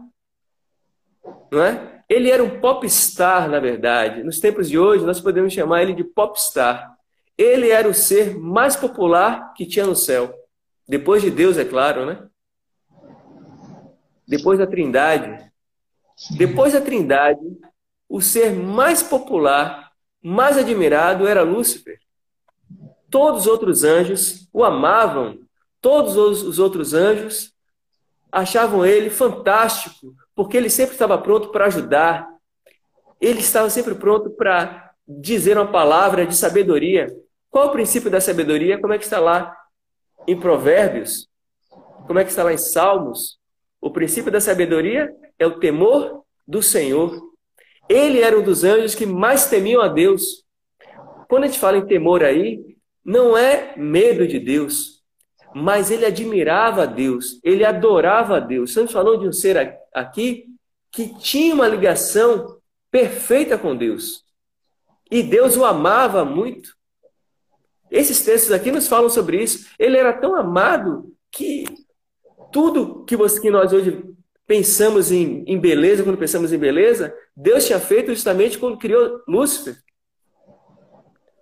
não 1.50 1.62
é? 1.62 2.02
Ele 2.08 2.30
era 2.30 2.42
um 2.42 2.60
popstar, 2.60 3.48
na 3.48 3.58
verdade. 3.58 4.22
Nos 4.22 4.38
tempos 4.38 4.68
de 4.68 4.78
hoje, 4.78 5.04
nós 5.04 5.20
podemos 5.20 5.52
chamar 5.52 5.82
ele 5.82 5.94
de 5.94 6.04
popstar. 6.04 6.94
Ele 7.36 7.70
era 7.70 7.88
o 7.88 7.94
ser 7.94 8.36
mais 8.38 8.76
popular 8.76 9.54
que 9.54 9.64
tinha 9.64 9.86
no 9.86 9.96
céu. 9.96 10.34
Depois 10.86 11.22
de 11.22 11.30
Deus, 11.30 11.56
é 11.56 11.64
claro, 11.64 12.04
né? 12.04 12.26
Depois 14.28 14.58
da 14.58 14.66
Trindade. 14.66 15.50
Depois 16.36 16.74
da 16.74 16.80
Trindade, 16.80 17.40
o 18.08 18.20
ser 18.20 18.52
mais 18.52 19.02
popular, 19.02 19.92
mais 20.22 20.56
admirado 20.56 21.26
era 21.26 21.42
Lúcifer. 21.42 21.98
Todos 23.10 23.42
os 23.42 23.46
outros 23.46 23.84
anjos 23.84 24.48
o 24.52 24.64
amavam. 24.64 25.38
Todos 25.80 26.16
os 26.16 26.58
outros 26.58 26.94
anjos 26.94 27.52
achavam 28.32 28.84
ele 28.84 29.10
fantástico, 29.10 30.14
porque 30.34 30.56
ele 30.56 30.68
sempre 30.68 30.94
estava 30.94 31.16
pronto 31.16 31.50
para 31.50 31.66
ajudar. 31.66 32.28
Ele 33.20 33.38
estava 33.38 33.70
sempre 33.70 33.94
pronto 33.94 34.30
para 34.30 34.92
dizer 35.06 35.56
uma 35.56 35.70
palavra 35.70 36.26
de 36.26 36.34
sabedoria. 36.34 37.14
Qual 37.50 37.68
o 37.68 37.72
princípio 37.72 38.10
da 38.10 38.20
sabedoria? 38.20 38.80
Como 38.80 38.92
é 38.92 38.98
que 38.98 39.04
está 39.04 39.20
lá 39.20 39.56
em 40.26 40.38
Provérbios? 40.38 41.28
Como 42.06 42.18
é 42.18 42.24
que 42.24 42.30
está 42.30 42.42
lá 42.42 42.52
em 42.52 42.58
Salmos? 42.58 43.38
O 43.80 43.90
princípio 43.90 44.32
da 44.32 44.40
sabedoria 44.40 45.14
é 45.38 45.46
o 45.46 45.60
temor 45.60 46.24
do 46.46 46.62
Senhor. 46.62 47.33
Ele 47.88 48.20
era 48.20 48.38
um 48.38 48.42
dos 48.42 48.64
anjos 48.64 48.94
que 48.94 49.06
mais 49.06 49.48
temiam 49.48 49.82
a 49.82 49.88
Deus. 49.88 50.44
Quando 51.28 51.44
a 51.44 51.46
gente 51.46 51.58
fala 51.58 51.78
em 51.78 51.86
temor 51.86 52.22
aí, 52.22 52.76
não 53.04 53.36
é 53.36 53.74
medo 53.76 54.26
de 54.26 54.38
Deus, 54.38 55.02
mas 55.54 55.90
ele 55.90 56.06
admirava 56.06 56.82
a 56.82 56.86
Deus, 56.86 57.38
ele 57.44 57.64
adorava 57.64 58.36
a 58.36 58.40
Deus. 58.40 58.70
Estamos 58.70 58.92
falando 58.92 59.20
de 59.20 59.28
um 59.28 59.32
ser 59.32 59.78
aqui 59.92 60.46
que 60.90 61.18
tinha 61.18 61.54
uma 61.54 61.68
ligação 61.68 62.58
perfeita 62.90 63.58
com 63.58 63.76
Deus. 63.76 64.24
E 65.10 65.22
Deus 65.22 65.56
o 65.56 65.64
amava 65.64 66.24
muito. 66.24 66.74
Esses 67.90 68.24
textos 68.24 68.52
aqui 68.52 68.72
nos 68.72 68.88
falam 68.88 69.10
sobre 69.10 69.42
isso. 69.42 69.68
Ele 69.78 69.96
era 69.96 70.12
tão 70.12 70.34
amado 70.34 71.14
que 71.30 71.64
tudo 72.50 73.04
que, 73.04 73.16
você, 73.16 73.40
que 73.40 73.50
nós 73.50 73.72
hoje 73.72 74.02
pensamos 74.46 75.10
em, 75.10 75.44
em 75.46 75.58
beleza, 75.58 76.02
quando 76.02 76.18
pensamos 76.18 76.52
em 76.52 76.58
beleza, 76.58 77.14
Deus 77.36 77.66
tinha 77.66 77.80
feito 77.80 78.12
justamente 78.12 78.58
quando 78.58 78.78
criou 78.78 79.22
Lúcifer. 79.26 79.76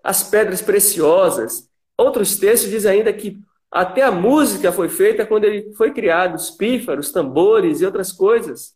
As 0.02 0.22
pedras 0.22 0.62
preciosas. 0.62 1.68
Outros 1.96 2.36
textos 2.36 2.70
dizem 2.70 2.92
ainda 2.92 3.12
que 3.12 3.38
até 3.70 4.02
a 4.02 4.10
música 4.10 4.72
foi 4.72 4.88
feita 4.88 5.26
quando 5.26 5.44
ele 5.44 5.72
foi 5.74 5.92
criado, 5.92 6.34
os 6.34 6.50
pífaros, 6.50 7.10
tambores 7.10 7.80
e 7.80 7.86
outras 7.86 8.12
coisas. 8.12 8.74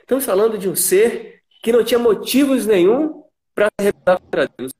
Estamos 0.00 0.24
falando 0.24 0.58
de 0.58 0.68
um 0.68 0.74
ser 0.74 1.42
que 1.62 1.72
não 1.72 1.84
tinha 1.84 1.98
motivos 1.98 2.66
nenhum 2.66 3.24
para 3.54 3.68
revelar 3.80 4.20
para 4.30 4.46
Deus. 4.46 4.72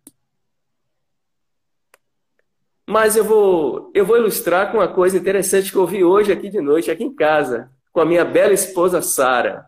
Mas 2.86 3.16
eu 3.16 3.24
vou, 3.24 3.92
eu 3.94 4.06
vou 4.06 4.16
ilustrar 4.16 4.72
com 4.72 4.78
uma 4.78 4.88
coisa 4.88 5.18
interessante 5.18 5.70
que 5.70 5.76
eu 5.76 5.82
ouvi 5.82 6.02
hoje 6.02 6.32
aqui 6.32 6.48
de 6.48 6.60
noite, 6.60 6.90
aqui 6.90 7.04
em 7.04 7.14
casa, 7.14 7.70
com 7.92 8.00
a 8.00 8.06
minha 8.06 8.24
bela 8.24 8.52
esposa 8.52 9.02
Sara. 9.02 9.64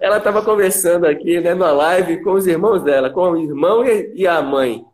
Ela 0.00 0.18
estava 0.18 0.42
conversando 0.42 1.06
aqui 1.06 1.40
né, 1.40 1.54
numa 1.54 1.70
live 1.70 2.24
com 2.24 2.32
os 2.32 2.46
irmãos 2.46 2.82
dela, 2.82 3.08
com 3.08 3.30
o 3.30 3.36
irmão 3.36 3.84
e 3.84 4.26
a 4.26 4.42
mãe. 4.42 4.84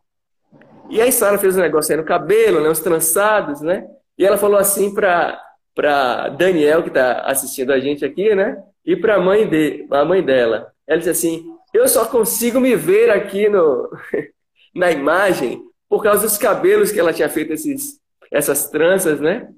E 0.90 1.00
aí 1.00 1.11
Sara 1.11 1.38
fez 1.38 1.57
um 1.57 1.62
negócio 1.62 1.92
aí 1.92 1.99
no 1.99 2.04
cabelo, 2.04 2.61
né, 2.61 2.68
uns 2.68 2.80
trançados, 2.80 3.62
né? 3.62 3.87
E 4.18 4.25
ela 4.25 4.37
falou 4.37 4.59
assim 4.59 4.92
para 4.92 5.42
para 5.75 6.30
Daniel 6.30 6.83
que 6.83 6.88
está 6.88 7.21
assistindo 7.21 7.73
a 7.73 7.78
gente 7.78 8.04
aqui, 8.04 8.35
né? 8.35 8.61
E 8.85 8.97
para 8.97 9.14
a 9.14 9.21
mãe 9.21 9.49
de 9.49 9.87
a 9.90 10.04
mãe 10.04 10.23
dela. 10.23 10.73
Ela 10.87 10.99
disse 10.99 11.11
assim: 11.11 11.54
"Eu 11.73 11.87
só 11.88 12.04
consigo 12.04 12.61
me 12.61 12.75
ver 12.75 13.11
aqui 13.11 13.49
no 13.49 13.88
na 14.75 14.90
imagem 14.90 15.62
por 15.88 16.02
causa 16.02 16.23
dos 16.23 16.37
cabelos 16.37 16.90
que 16.92 17.00
ela 17.00 17.12
tinha 17.12 17.28
feito 17.28 17.52
esses 17.52 17.99
essas 18.30 18.68
tranças, 18.68 19.21
né? 19.21 19.49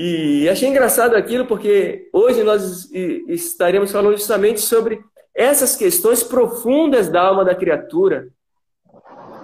E 0.00 0.48
achei 0.48 0.68
engraçado 0.68 1.16
aquilo 1.16 1.44
porque 1.44 2.08
hoje 2.12 2.44
nós 2.44 2.88
estaremos 2.92 3.90
falando 3.90 4.16
justamente 4.16 4.60
sobre 4.60 5.02
essas 5.34 5.74
questões 5.74 6.22
profundas 6.22 7.08
da 7.08 7.20
alma 7.20 7.44
da 7.44 7.52
criatura, 7.52 8.28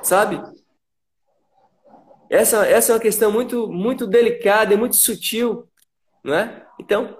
sabe? 0.00 0.40
Essa, 2.30 2.64
essa 2.68 2.92
é 2.92 2.94
uma 2.94 3.00
questão 3.00 3.32
muito, 3.32 3.66
muito 3.66 4.06
delicada 4.06 4.72
e 4.72 4.76
muito 4.76 4.94
sutil, 4.94 5.68
não 6.22 6.34
é? 6.36 6.64
Então, 6.78 7.18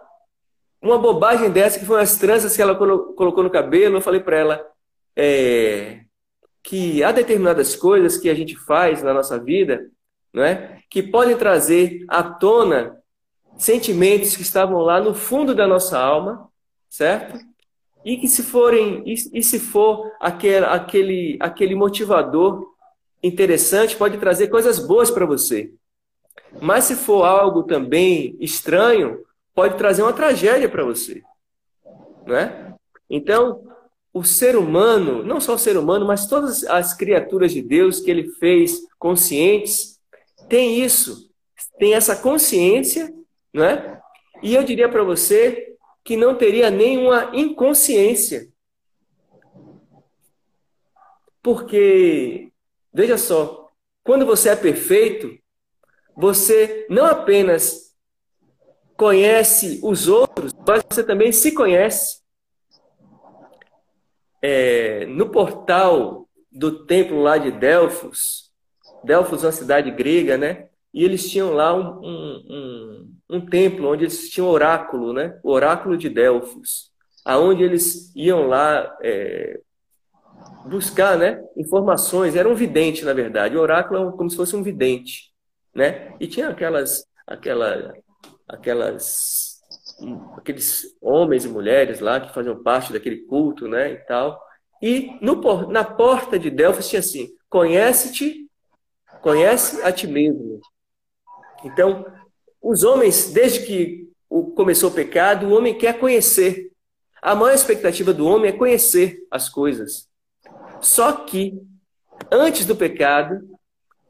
uma 0.80 0.96
bobagem 0.96 1.50
dessa, 1.50 1.80
que 1.80 1.84
foi 1.84 2.00
as 2.00 2.16
tranças 2.16 2.54
que 2.54 2.62
ela 2.62 2.76
colocou 2.76 3.42
no 3.42 3.50
cabelo, 3.50 3.96
eu 3.96 4.00
falei 4.00 4.20
para 4.20 4.38
ela 4.38 4.66
é, 5.16 6.02
que 6.62 7.02
há 7.02 7.10
determinadas 7.10 7.74
coisas 7.74 8.16
que 8.16 8.30
a 8.30 8.34
gente 8.34 8.54
faz 8.54 9.02
na 9.02 9.12
nossa 9.12 9.40
vida, 9.40 9.90
não 10.32 10.44
é? 10.44 10.78
Que 10.88 11.02
podem 11.02 11.36
trazer 11.36 12.04
à 12.06 12.22
tona 12.22 13.02
sentimentos 13.56 14.36
que 14.36 14.42
estavam 14.42 14.80
lá 14.80 15.00
no 15.00 15.14
fundo 15.14 15.54
da 15.54 15.66
nossa 15.66 15.98
alma, 15.98 16.48
certo? 16.88 17.38
E 18.04 18.16
que 18.18 18.28
se 18.28 18.42
forem, 18.42 19.02
e, 19.06 19.42
se 19.42 19.58
for 19.58 20.10
aquele, 20.20 20.66
aquele, 20.66 21.38
aquele 21.40 21.74
motivador 21.74 22.66
interessante, 23.22 23.96
pode 23.96 24.18
trazer 24.18 24.48
coisas 24.48 24.78
boas 24.78 25.10
para 25.10 25.24
você. 25.24 25.72
Mas 26.60 26.84
se 26.84 26.94
for 26.94 27.24
algo 27.24 27.62
também 27.62 28.36
estranho, 28.38 29.20
pode 29.54 29.78
trazer 29.78 30.02
uma 30.02 30.12
tragédia 30.12 30.68
para 30.68 30.84
você. 30.84 31.22
Né? 32.26 32.74
Então, 33.08 33.62
o 34.12 34.22
ser 34.22 34.56
humano, 34.56 35.24
não 35.24 35.40
só 35.40 35.54
o 35.54 35.58
ser 35.58 35.76
humano, 35.76 36.06
mas 36.06 36.26
todas 36.26 36.64
as 36.64 36.94
criaturas 36.94 37.52
de 37.52 37.62
Deus 37.62 38.00
que 38.00 38.10
ele 38.10 38.28
fez 38.34 38.80
conscientes, 38.98 39.98
tem 40.48 40.80
isso, 40.80 41.30
tem 41.78 41.94
essa 41.94 42.14
consciência, 42.14 43.12
né? 43.54 44.00
E 44.42 44.54
eu 44.54 44.64
diria 44.64 44.88
para 44.88 45.02
você 45.02 45.76
que 46.02 46.16
não 46.16 46.34
teria 46.34 46.70
nenhuma 46.70 47.30
inconsciência. 47.32 48.48
Porque 51.42 52.52
Veja 52.96 53.18
só, 53.18 53.72
quando 54.04 54.24
você 54.24 54.50
é 54.50 54.56
perfeito, 54.56 55.36
você 56.16 56.86
não 56.88 57.04
apenas 57.04 57.92
conhece 58.96 59.80
os 59.82 60.06
outros, 60.06 60.52
mas 60.64 60.84
você 60.88 61.02
também 61.02 61.32
se 61.32 61.50
conhece. 61.52 62.22
É, 64.40 65.06
no 65.06 65.28
portal 65.28 66.28
do 66.52 66.84
templo 66.86 67.20
lá 67.20 67.36
de 67.36 67.50
Delfos, 67.50 68.52
Delfos 69.02 69.42
é 69.42 69.46
uma 69.48 69.52
cidade 69.52 69.90
grega, 69.90 70.38
né? 70.38 70.68
E 70.92 71.02
eles 71.02 71.28
tinham 71.28 71.52
lá 71.52 71.74
um, 71.74 71.98
um, 72.04 73.13
um 73.34 73.44
templo 73.44 73.90
onde 73.90 74.04
eles 74.04 74.30
tinham 74.30 74.48
oráculo, 74.48 75.12
né? 75.12 75.38
O 75.42 75.50
oráculo 75.50 75.96
de 75.96 76.08
Delfos, 76.08 76.90
aonde 77.24 77.62
eles 77.62 78.14
iam 78.14 78.46
lá 78.46 78.96
é, 79.02 79.60
buscar 80.66 81.18
né, 81.18 81.42
informações. 81.56 82.36
Era 82.36 82.48
um 82.48 82.54
vidente, 82.54 83.04
na 83.04 83.12
verdade. 83.12 83.56
O 83.56 83.60
oráculo 83.60 84.08
é 84.08 84.16
como 84.16 84.30
se 84.30 84.36
fosse 84.36 84.54
um 84.54 84.62
vidente. 84.62 85.32
Né? 85.74 86.14
E 86.20 86.26
tinha 86.26 86.48
aquelas, 86.48 87.04
aquela, 87.26 87.92
aquelas, 88.48 89.60
aqueles 90.36 90.96
homens 91.00 91.44
e 91.44 91.48
mulheres 91.48 92.00
lá 92.00 92.20
que 92.20 92.32
faziam 92.32 92.62
parte 92.62 92.92
daquele 92.92 93.24
culto 93.24 93.66
né, 93.66 93.92
e 93.92 93.96
tal. 94.06 94.40
E 94.80 95.18
no, 95.20 95.66
na 95.68 95.82
porta 95.82 96.38
de 96.38 96.50
Delfos 96.50 96.88
tinha 96.88 97.00
assim: 97.00 97.28
conhece-te, 97.48 98.48
conhece 99.20 99.82
a 99.82 99.90
ti 99.90 100.06
mesmo. 100.06 100.60
Então, 101.64 102.04
os 102.64 102.82
homens, 102.82 103.30
desde 103.30 103.60
que 103.66 104.08
começou 104.56 104.88
o 104.88 104.94
pecado, 104.94 105.46
o 105.46 105.52
homem 105.52 105.76
quer 105.76 105.98
conhecer. 105.98 106.72
A 107.20 107.34
maior 107.34 107.54
expectativa 107.54 108.12
do 108.12 108.26
homem 108.26 108.50
é 108.50 108.56
conhecer 108.56 109.18
as 109.30 109.50
coisas. 109.50 110.08
Só 110.80 111.12
que, 111.12 111.60
antes 112.32 112.64
do 112.64 112.74
pecado, 112.74 113.46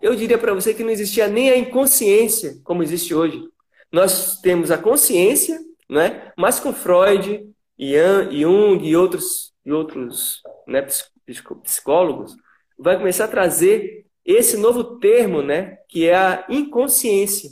eu 0.01 0.15
diria 0.15 0.39
para 0.39 0.55
você 0.55 0.73
que 0.73 0.85
não 0.85 0.91
existia 0.91 1.27
nem 1.27 1.51
a 1.51 1.57
inconsciência 1.57 2.57
como 2.63 2.83
existe 2.83 3.13
hoje. 3.13 3.43
Nós 3.91 4.41
temos 4.41 4.71
a 4.71 4.79
consciência, 4.79 5.59
né? 5.91 6.33
mas 6.37 6.61
com 6.61 6.73
Freud, 6.73 7.49
Jung 7.77 8.87
e 8.87 8.97
outros, 8.97 9.53
e 9.67 9.73
outros 9.73 10.43
né, 10.67 10.87
psicólogos, 11.63 12.37
vai 12.79 12.97
começar 12.97 13.25
a 13.25 13.29
trazer 13.29 14.07
esse 14.25 14.57
novo 14.57 14.99
termo, 14.99 15.43
né, 15.43 15.77
que 15.89 16.07
é 16.07 16.15
a 16.15 16.47
inconsciência. 16.49 17.51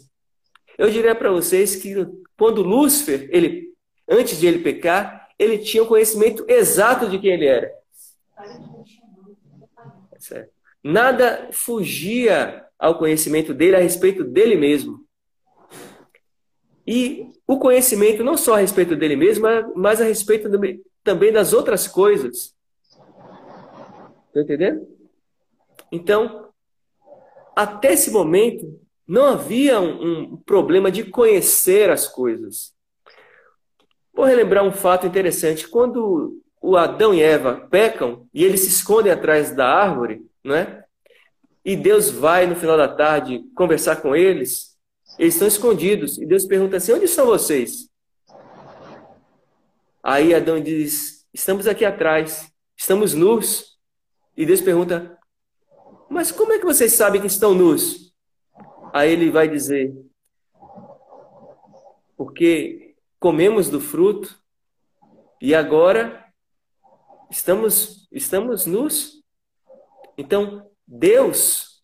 Eu 0.78 0.90
diria 0.90 1.14
para 1.14 1.30
vocês 1.30 1.76
que 1.76 1.94
quando 2.36 2.62
Lúcifer, 2.62 3.28
ele, 3.30 3.74
antes 4.08 4.38
de 4.38 4.46
ele 4.46 4.58
pecar, 4.60 5.28
ele 5.38 5.58
tinha 5.58 5.82
o 5.82 5.86
conhecimento 5.86 6.44
exato 6.48 7.08
de 7.08 7.18
quem 7.18 7.32
ele 7.32 7.46
era. 7.46 7.72
Nada 10.82 11.48
fugia 11.52 12.66
ao 12.78 12.98
conhecimento 12.98 13.54
dele 13.54 13.76
a 13.76 13.80
respeito 13.80 14.24
dele 14.24 14.56
mesmo. 14.56 15.04
E 16.86 17.30
o 17.46 17.58
conhecimento 17.58 18.24
não 18.24 18.36
só 18.36 18.54
a 18.54 18.58
respeito 18.58 18.96
dele 18.96 19.14
mesmo, 19.14 19.46
mas 19.76 20.00
a 20.00 20.04
respeito 20.04 20.48
também 21.04 21.32
das 21.32 21.52
outras 21.52 21.86
coisas. 21.86 22.56
Está 24.28 24.40
entendendo? 24.40 24.88
Então, 25.92 26.48
até 27.54 27.92
esse 27.92 28.10
momento, 28.10 28.80
não 29.12 29.26
havia 29.26 29.78
um, 29.78 30.32
um, 30.32 30.36
problema 30.38 30.90
de 30.90 31.04
conhecer 31.04 31.90
as 31.90 32.08
coisas. 32.08 32.72
Vou 34.10 34.24
relembrar 34.24 34.64
um 34.64 34.72
fato 34.72 35.06
interessante. 35.06 35.68
Quando 35.68 36.42
o 36.62 36.78
Adão 36.78 37.12
e 37.12 37.20
Eva 37.20 37.68
pecam 37.70 38.26
e 38.32 38.42
eles 38.42 38.60
se 38.60 38.68
escondem 38.68 39.12
atrás 39.12 39.54
da 39.54 39.68
árvore, 39.68 40.24
né? 40.42 40.82
E 41.62 41.76
Deus 41.76 42.10
vai 42.10 42.46
no 42.46 42.56
final 42.56 42.78
da 42.78 42.88
tarde 42.88 43.44
conversar 43.54 43.96
com 43.96 44.16
eles. 44.16 44.78
Eles 45.18 45.34
estão 45.34 45.46
escondidos 45.46 46.16
e 46.16 46.24
Deus 46.24 46.46
pergunta 46.46 46.78
assim: 46.78 46.94
onde 46.94 47.04
estão 47.04 47.26
vocês? 47.26 47.90
Aí 50.02 50.34
Adão 50.34 50.58
diz: 50.58 51.26
estamos 51.34 51.66
aqui 51.66 51.84
atrás, 51.84 52.50
estamos 52.74 53.12
nus. 53.12 53.76
E 54.34 54.46
Deus 54.46 54.62
pergunta: 54.62 55.18
mas 56.08 56.32
como 56.32 56.54
é 56.54 56.58
que 56.58 56.64
vocês 56.64 56.94
sabem 56.94 57.20
que 57.20 57.26
estão 57.26 57.54
nus? 57.54 58.11
Aí 58.92 59.10
ele 59.10 59.30
vai 59.30 59.48
dizer: 59.48 59.94
porque 62.16 62.94
comemos 63.18 63.68
do 63.68 63.80
fruto 63.80 64.38
e 65.40 65.54
agora 65.54 66.22
Estamos, 67.32 68.06
estamos 68.12 68.66
nus. 68.66 69.24
Então, 70.18 70.70
Deus, 70.86 71.82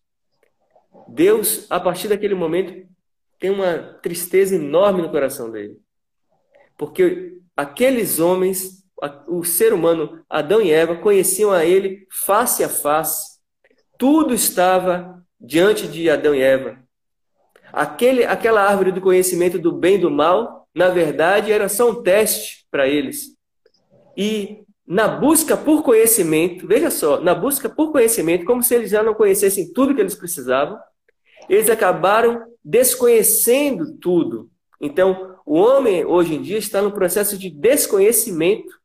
Deus, 1.07 1.65
a 1.71 1.79
partir 1.79 2.07
daquele 2.07 2.35
momento, 2.35 2.87
tem 3.39 3.49
uma 3.49 3.79
tristeza 4.03 4.55
enorme 4.55 5.01
no 5.01 5.09
coração 5.09 5.49
dele. 5.49 5.81
Porque 6.77 7.39
aqueles 7.57 8.19
homens, 8.19 8.85
o 9.27 9.43
ser 9.43 9.73
humano, 9.73 10.23
Adão 10.29 10.61
e 10.61 10.71
Eva, 10.71 10.95
conheciam 10.95 11.49
a 11.51 11.65
ele 11.65 12.05
face 12.11 12.63
a 12.63 12.69
face. 12.69 13.39
Tudo 13.97 14.35
estava 14.35 15.25
diante 15.41 15.87
de 15.87 16.11
Adão 16.11 16.35
e 16.35 16.41
Eva. 16.41 16.79
Aquele, 17.71 18.23
aquela 18.25 18.61
árvore 18.61 18.91
do 18.91 19.01
conhecimento 19.01 19.59
do 19.59 19.71
bem 19.71 19.95
e 19.95 19.99
do 19.99 20.11
mal 20.11 20.59
na 20.73 20.89
verdade, 20.89 21.51
era 21.51 21.67
só 21.67 21.89
um 21.89 22.01
teste 22.01 22.65
para 22.69 22.87
eles. 22.87 23.35
E 24.15 24.63
na 24.85 25.07
busca 25.07 25.57
por 25.57 25.83
conhecimento, 25.83 26.67
veja 26.67 26.89
só, 26.89 27.19
na 27.19 27.33
busca 27.33 27.69
por 27.69 27.91
conhecimento, 27.91 28.45
como 28.45 28.63
se 28.63 28.75
eles 28.75 28.89
já 28.89 29.03
não 29.03 29.13
conhecessem 29.13 29.71
tudo 29.73 29.93
que 29.93 30.01
eles 30.01 30.15
precisavam, 30.15 30.77
eles 31.47 31.69
acabaram 31.69 32.43
desconhecendo 32.63 33.97
tudo. 33.97 34.49
Então, 34.79 35.35
o 35.45 35.55
homem 35.55 36.05
hoje 36.05 36.35
em 36.35 36.41
dia 36.41 36.57
está 36.57 36.81
no 36.81 36.91
processo 36.91 37.37
de 37.37 37.49
desconhecimento. 37.49 38.79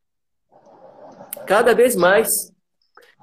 Cada 1.45 1.73
vez 1.73 1.95
mais. 1.95 2.51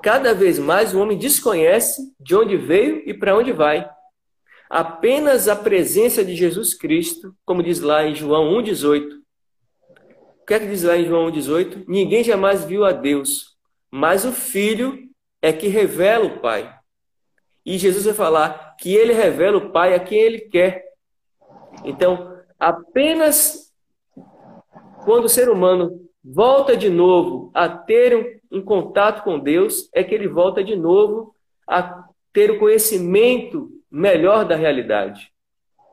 Cada 0.02 0.32
vez 0.32 0.58
mais 0.58 0.94
o 0.94 1.00
homem 1.00 1.18
desconhece 1.18 2.12
de 2.18 2.34
onde 2.34 2.56
veio 2.56 3.02
e 3.06 3.14
para 3.14 3.36
onde 3.36 3.52
vai. 3.52 3.88
Apenas 4.72 5.48
a 5.48 5.54
presença 5.54 6.24
de 6.24 6.34
Jesus 6.34 6.72
Cristo, 6.72 7.36
como 7.44 7.62
diz 7.62 7.80
lá 7.80 8.06
em 8.06 8.14
João 8.14 8.54
1,18. 8.54 9.18
O 10.40 10.46
que 10.46 10.54
é 10.54 10.58
que 10.58 10.66
diz 10.66 10.82
lá 10.82 10.96
em 10.96 11.04
João 11.04 11.30
1,18? 11.30 11.84
Ninguém 11.86 12.24
jamais 12.24 12.64
viu 12.64 12.82
a 12.82 12.90
Deus, 12.90 13.54
mas 13.90 14.24
o 14.24 14.32
Filho 14.32 15.10
é 15.42 15.52
que 15.52 15.68
revela 15.68 16.24
o 16.24 16.40
Pai. 16.40 16.74
E 17.66 17.76
Jesus 17.76 18.06
vai 18.06 18.14
falar 18.14 18.74
que 18.80 18.94
ele 18.94 19.12
revela 19.12 19.58
o 19.58 19.70
Pai 19.72 19.94
a 19.94 20.00
quem 20.00 20.18
ele 20.18 20.40
quer. 20.40 20.86
Então, 21.84 22.34
apenas 22.58 23.70
quando 25.04 25.26
o 25.26 25.28
ser 25.28 25.50
humano 25.50 26.00
volta 26.24 26.74
de 26.74 26.88
novo 26.88 27.50
a 27.52 27.68
ter 27.68 28.16
um, 28.16 28.58
um 28.58 28.64
contato 28.64 29.22
com 29.22 29.38
Deus, 29.38 29.90
é 29.92 30.02
que 30.02 30.14
ele 30.14 30.28
volta 30.28 30.64
de 30.64 30.74
novo 30.74 31.34
a 31.68 32.08
ter 32.32 32.50
o 32.50 32.58
conhecimento 32.58 33.81
melhor 33.92 34.46
da 34.46 34.56
realidade. 34.56 35.30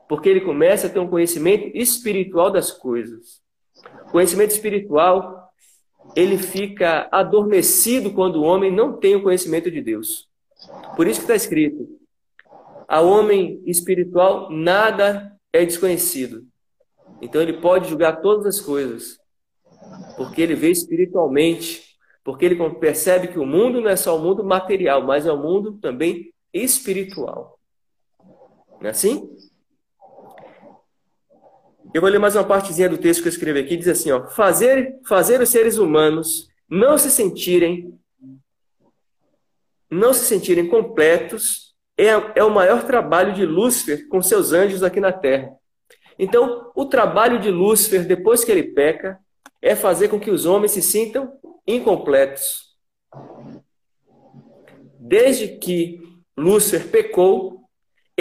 Porque 0.08 0.28
ele 0.28 0.40
começa 0.40 0.86
a 0.86 0.90
ter 0.90 0.98
um 0.98 1.08
conhecimento 1.08 1.70
espiritual 1.76 2.50
das 2.50 2.72
coisas. 2.72 3.42
Conhecimento 4.10 4.50
espiritual, 4.52 5.52
ele 6.16 6.38
fica 6.38 7.08
adormecido 7.12 8.10
quando 8.12 8.36
o 8.36 8.42
homem 8.42 8.74
não 8.74 8.94
tem 8.98 9.14
o 9.14 9.22
conhecimento 9.22 9.70
de 9.70 9.82
Deus. 9.82 10.28
Por 10.96 11.06
isso 11.06 11.20
que 11.20 11.24
está 11.24 11.36
escrito: 11.36 11.86
ao 12.88 13.06
homem 13.06 13.62
espiritual 13.66 14.50
nada 14.50 15.32
é 15.52 15.64
desconhecido. 15.64 16.44
Então 17.22 17.40
ele 17.40 17.60
pode 17.60 17.88
julgar 17.88 18.20
todas 18.20 18.46
as 18.46 18.60
coisas, 18.60 19.18
porque 20.16 20.40
ele 20.40 20.54
vê 20.54 20.70
espiritualmente, 20.70 21.84
porque 22.24 22.46
ele 22.46 22.56
percebe 22.74 23.28
que 23.28 23.38
o 23.38 23.46
mundo 23.46 23.80
não 23.80 23.90
é 23.90 23.96
só 23.96 24.16
o 24.16 24.22
mundo 24.22 24.42
material, 24.42 25.02
mas 25.02 25.26
é 25.26 25.32
o 25.32 25.38
mundo 25.38 25.74
também 25.74 26.32
espiritual. 26.52 27.59
Não 28.80 28.86
é 28.86 28.90
assim? 28.90 29.36
Eu 31.92 32.00
vou 32.00 32.08
ler 32.08 32.18
mais 32.18 32.34
uma 32.34 32.44
partezinha 32.44 32.88
do 32.88 32.96
texto 32.96 33.20
que 33.20 33.28
eu 33.28 33.32
escrevi 33.32 33.60
aqui, 33.60 33.76
diz 33.76 33.88
assim, 33.88 34.10
ó, 34.10 34.28
fazer, 34.28 34.98
fazer 35.06 35.40
os 35.40 35.50
seres 35.50 35.76
humanos 35.76 36.48
não 36.68 36.96
se 36.96 37.10
sentirem 37.10 37.98
não 39.90 40.14
se 40.14 40.24
sentirem 40.24 40.68
completos 40.68 41.74
é, 41.98 42.06
é 42.36 42.44
o 42.44 42.54
maior 42.54 42.84
trabalho 42.84 43.34
de 43.34 43.44
Lúcifer 43.44 44.08
com 44.08 44.22
seus 44.22 44.52
anjos 44.52 44.84
aqui 44.84 45.00
na 45.00 45.12
Terra. 45.12 45.52
Então, 46.16 46.70
o 46.76 46.86
trabalho 46.86 47.40
de 47.40 47.50
Lúcifer, 47.50 48.06
depois 48.06 48.44
que 48.44 48.52
ele 48.52 48.62
peca, 48.62 49.18
é 49.60 49.74
fazer 49.74 50.08
com 50.08 50.20
que 50.20 50.30
os 50.30 50.46
homens 50.46 50.70
se 50.70 50.80
sintam 50.80 51.32
incompletos. 51.66 52.76
Desde 54.98 55.48
que 55.58 56.00
Lúcifer 56.36 56.88
pecou, 56.88 57.59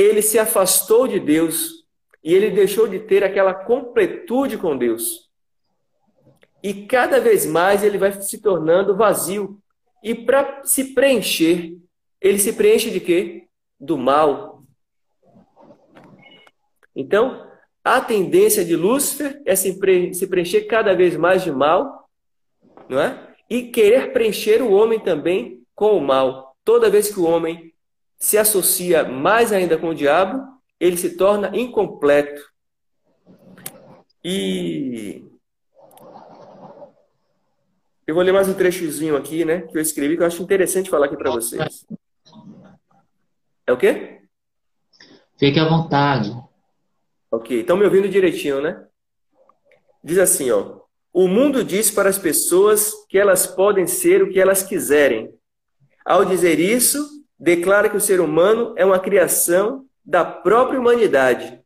ele 0.02 0.22
se 0.22 0.40
afastou 0.40 1.08
de 1.08 1.20
Deus 1.20 1.86
e 2.24 2.34
ele 2.34 2.52
deixou 2.52 2.88
de 2.88 3.00
ter 3.00 3.24
aquela 3.24 3.54
completude 3.54 4.58
com 4.58 4.78
Deus. 4.78 5.30
E 6.62 6.86
cada 6.86 7.20
vez 7.20 7.46
mais 7.46 7.84
ele 7.84 7.98
vai 7.98 8.12
se 8.14 8.42
tornando 8.42 8.96
vazio. 8.96 9.60
E 10.04 10.14
para 10.14 10.64
se 10.64 10.94
preencher, 10.94 11.78
ele 12.22 12.40
se 12.40 12.54
preenche 12.54 12.90
de 12.90 13.00
quê? 13.00 13.48
Do 13.80 13.98
mal. 13.98 14.64
Então, 16.96 17.46
a 17.84 18.02
tendência 18.02 18.64
de 18.64 18.76
Lúcifer 18.76 19.42
é 19.46 19.56
se, 19.56 19.80
preencher 19.80 20.62
cada 20.64 20.94
vez 20.94 21.16
mais 21.16 21.44
de 21.44 21.52
mal, 21.52 22.10
não 22.90 23.00
é? 23.00 23.36
E 23.50 23.64
querer 23.64 24.12
preencher 24.12 24.62
o 24.62 24.72
homem 24.72 25.00
também 25.00 25.64
com 25.74 25.98
o 25.98 26.02
mal. 26.02 26.56
Toda 26.64 26.90
vez 26.90 27.14
que 27.14 27.20
o 27.20 27.26
homem 27.26 27.74
se 28.19 28.38
associa 28.38 29.03
mais 29.03 29.53
ainda 29.53 29.77
com 29.77 29.89
o 29.89 29.95
diabo, 29.95 30.45
ele 30.79 30.97
se 30.97 31.15
torna 31.15 31.55
incompleto. 31.58 32.41
E 34.23 35.25
eu 38.05 38.13
vou 38.13 38.23
ler 38.23 38.34
mais 38.34 38.49
um 38.49 38.53
trechozinho 38.53 39.15
aqui, 39.15 39.45
né, 39.45 39.62
que 39.62 39.77
eu 39.77 39.82
escrevi 39.82 40.17
que 40.17 40.23
eu 40.23 40.27
acho 40.27 40.43
interessante 40.43 40.89
falar 40.89 41.05
aqui 41.05 41.15
para 41.15 41.32
vocês. 41.32 41.86
É 43.65 43.71
o 43.71 43.77
quê? 43.77 44.19
Fique 45.38 45.60
à 45.60 45.69
vontade. 45.69 46.32
Ok, 47.32 47.62
estão 47.62 47.77
me 47.77 47.86
ouvindo 47.86 48.10
direitinho, 48.10 48.62
né? 48.62 48.86
Diz 50.03 50.17
assim, 50.17 50.51
ó. 50.51 50.79
O 51.13 51.27
mundo 51.27 51.63
diz 51.63 51.89
para 51.89 52.10
as 52.10 52.17
pessoas 52.17 52.91
que 53.08 53.17
elas 53.17 53.47
podem 53.47 53.88
ser 53.88 54.21
o 54.21 54.29
que 54.29 54.39
elas 54.39 54.63
quiserem. 54.63 55.34
Ao 56.03 56.25
dizer 56.25 56.60
isso, 56.60 57.18
declara 57.39 57.89
que 57.89 57.97
o 57.97 58.02
ser 58.02 58.19
humano 58.19 58.73
é 58.75 58.86
uma 58.86 58.99
criação 58.99 59.86
da 60.04 60.25
própria 60.25 60.80
humanidade. 60.80 61.62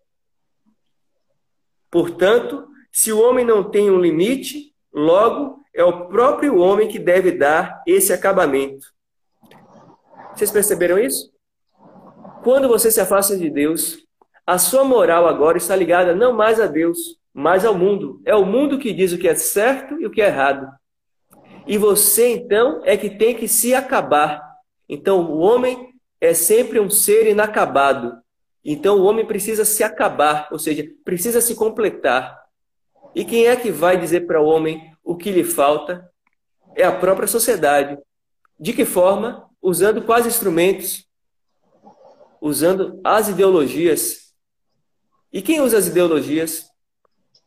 Portanto, 1.90 2.68
se 2.92 3.12
o 3.12 3.22
homem 3.22 3.46
não 3.46 3.70
tem 3.70 3.90
um 3.90 4.00
limite, 4.00 4.74
logo 4.94 5.64
é 5.74 5.84
o 5.84 6.08
próprio 6.08 6.58
homem 6.58 6.88
que 6.88 7.00
deve 7.00 7.32
dar 7.32 7.82
esse 7.88 8.14
acabamento. 8.14 8.86
Vocês 10.36 10.52
perceberam 10.52 11.00
isso? 11.00 11.32
Quando 12.44 12.68
você 12.68 12.92
se 12.92 13.00
afasta 13.00 13.38
de 13.38 13.50
Deus, 13.50 13.98
a 14.46 14.58
sua 14.58 14.84
moral 14.84 15.28
agora 15.28 15.58
está 15.58 15.76
ligada 15.76 16.14
não 16.14 16.34
mais 16.34 16.60
a 16.60 16.68
Deus, 16.68 17.18
mas 17.34 17.66
ao 17.66 17.76
mundo. 17.76 18.22
É 18.26 18.36
o 18.36 18.46
mundo 18.46 18.78
que 18.78 18.94
diz 18.94 19.14
o 19.14 19.18
que 19.18 19.28
é 19.28 19.36
certo 19.36 20.00
e 20.00 20.06
o 20.06 20.12
que 20.12 20.22
é 20.22 20.28
errado. 20.28 20.68
E 21.66 21.78
você, 21.78 22.28
então, 22.28 22.82
é 22.84 22.98
que 22.98 23.10
tem 23.10 23.36
que 23.36 23.48
se 23.48 23.74
acabar. 23.74 24.53
Então, 24.94 25.32
o 25.32 25.40
homem 25.40 25.94
é 26.22 26.34
sempre 26.34 26.80
um 26.80 26.90
ser 26.90 27.28
inacabado. 27.28 28.22
Então, 28.64 28.98
o 28.98 29.04
homem 29.04 29.26
precisa 29.26 29.66
se 29.66 29.84
acabar, 29.84 30.48
ou 30.52 30.60
seja, 30.60 30.88
precisa 31.04 31.42
se 31.42 31.56
completar. 31.56 32.40
E 33.16 33.26
quem 33.26 33.48
é 33.48 33.56
que 33.56 33.72
vai 33.72 33.98
dizer 34.00 34.28
para 34.28 34.42
o 34.42 34.46
homem 34.46 34.96
o 35.04 35.16
que 35.16 35.32
lhe 35.32 35.44
falta? 35.44 36.08
É 36.76 36.84
a 36.84 36.92
própria 36.92 37.28
sociedade. 37.28 37.98
De 38.60 38.72
que 38.74 38.86
forma? 38.86 39.50
Usando 39.62 40.04
quais 40.04 40.28
instrumentos? 40.28 41.08
Usando 42.40 43.00
as 43.04 43.30
ideologias 43.30 44.24
e 45.34 45.42
quem 45.42 45.60
usa 45.60 45.80
as 45.80 45.88
ideologias? 45.88 46.70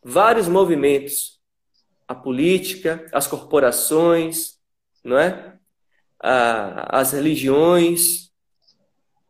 Vários 0.03 0.49
movimentos. 0.49 1.41
A 2.09 2.17
política, 2.17 3.07
as 3.13 3.29
corporações, 3.29 4.59
não 5.05 5.17
é? 5.17 5.56
As 6.29 7.13
religiões. 7.13 8.31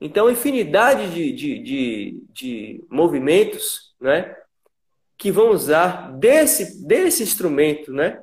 Então, 0.00 0.30
infinidade 0.30 1.12
de, 1.12 1.32
de, 1.32 1.58
de, 1.58 2.22
de 2.32 2.84
movimentos 2.90 3.94
né, 4.00 4.34
que 5.16 5.30
vão 5.30 5.50
usar 5.50 6.12
desse, 6.18 6.86
desse 6.86 7.22
instrumento, 7.22 7.92
né, 7.92 8.22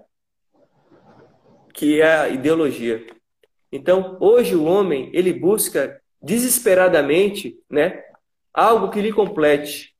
que 1.74 2.02
é 2.02 2.16
a 2.16 2.30
ideologia. 2.30 3.06
Então, 3.72 4.18
hoje 4.20 4.56
o 4.56 4.66
homem 4.66 5.10
ele 5.14 5.34
busca 5.34 6.00
desesperadamente 6.22 7.58
né, 7.70 8.04
algo 8.54 8.90
que 8.90 9.02
lhe 9.02 9.12
complete, 9.12 9.94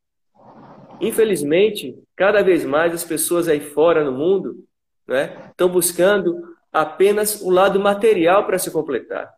Infelizmente, 1.04 2.02
cada 2.16 2.42
vez 2.42 2.64
mais 2.64 2.94
as 2.94 3.04
pessoas 3.04 3.50
aí 3.50 3.60
fora 3.60 4.06
no 4.06 4.12
mundo 4.14 4.64
né, 5.06 5.50
estão 5.52 5.68
buscando 5.70 6.53
apenas 6.74 7.40
o 7.40 7.52
lado 7.52 7.80
material 7.80 8.46
para 8.48 8.58
se 8.58 8.72
completar. 8.72 9.32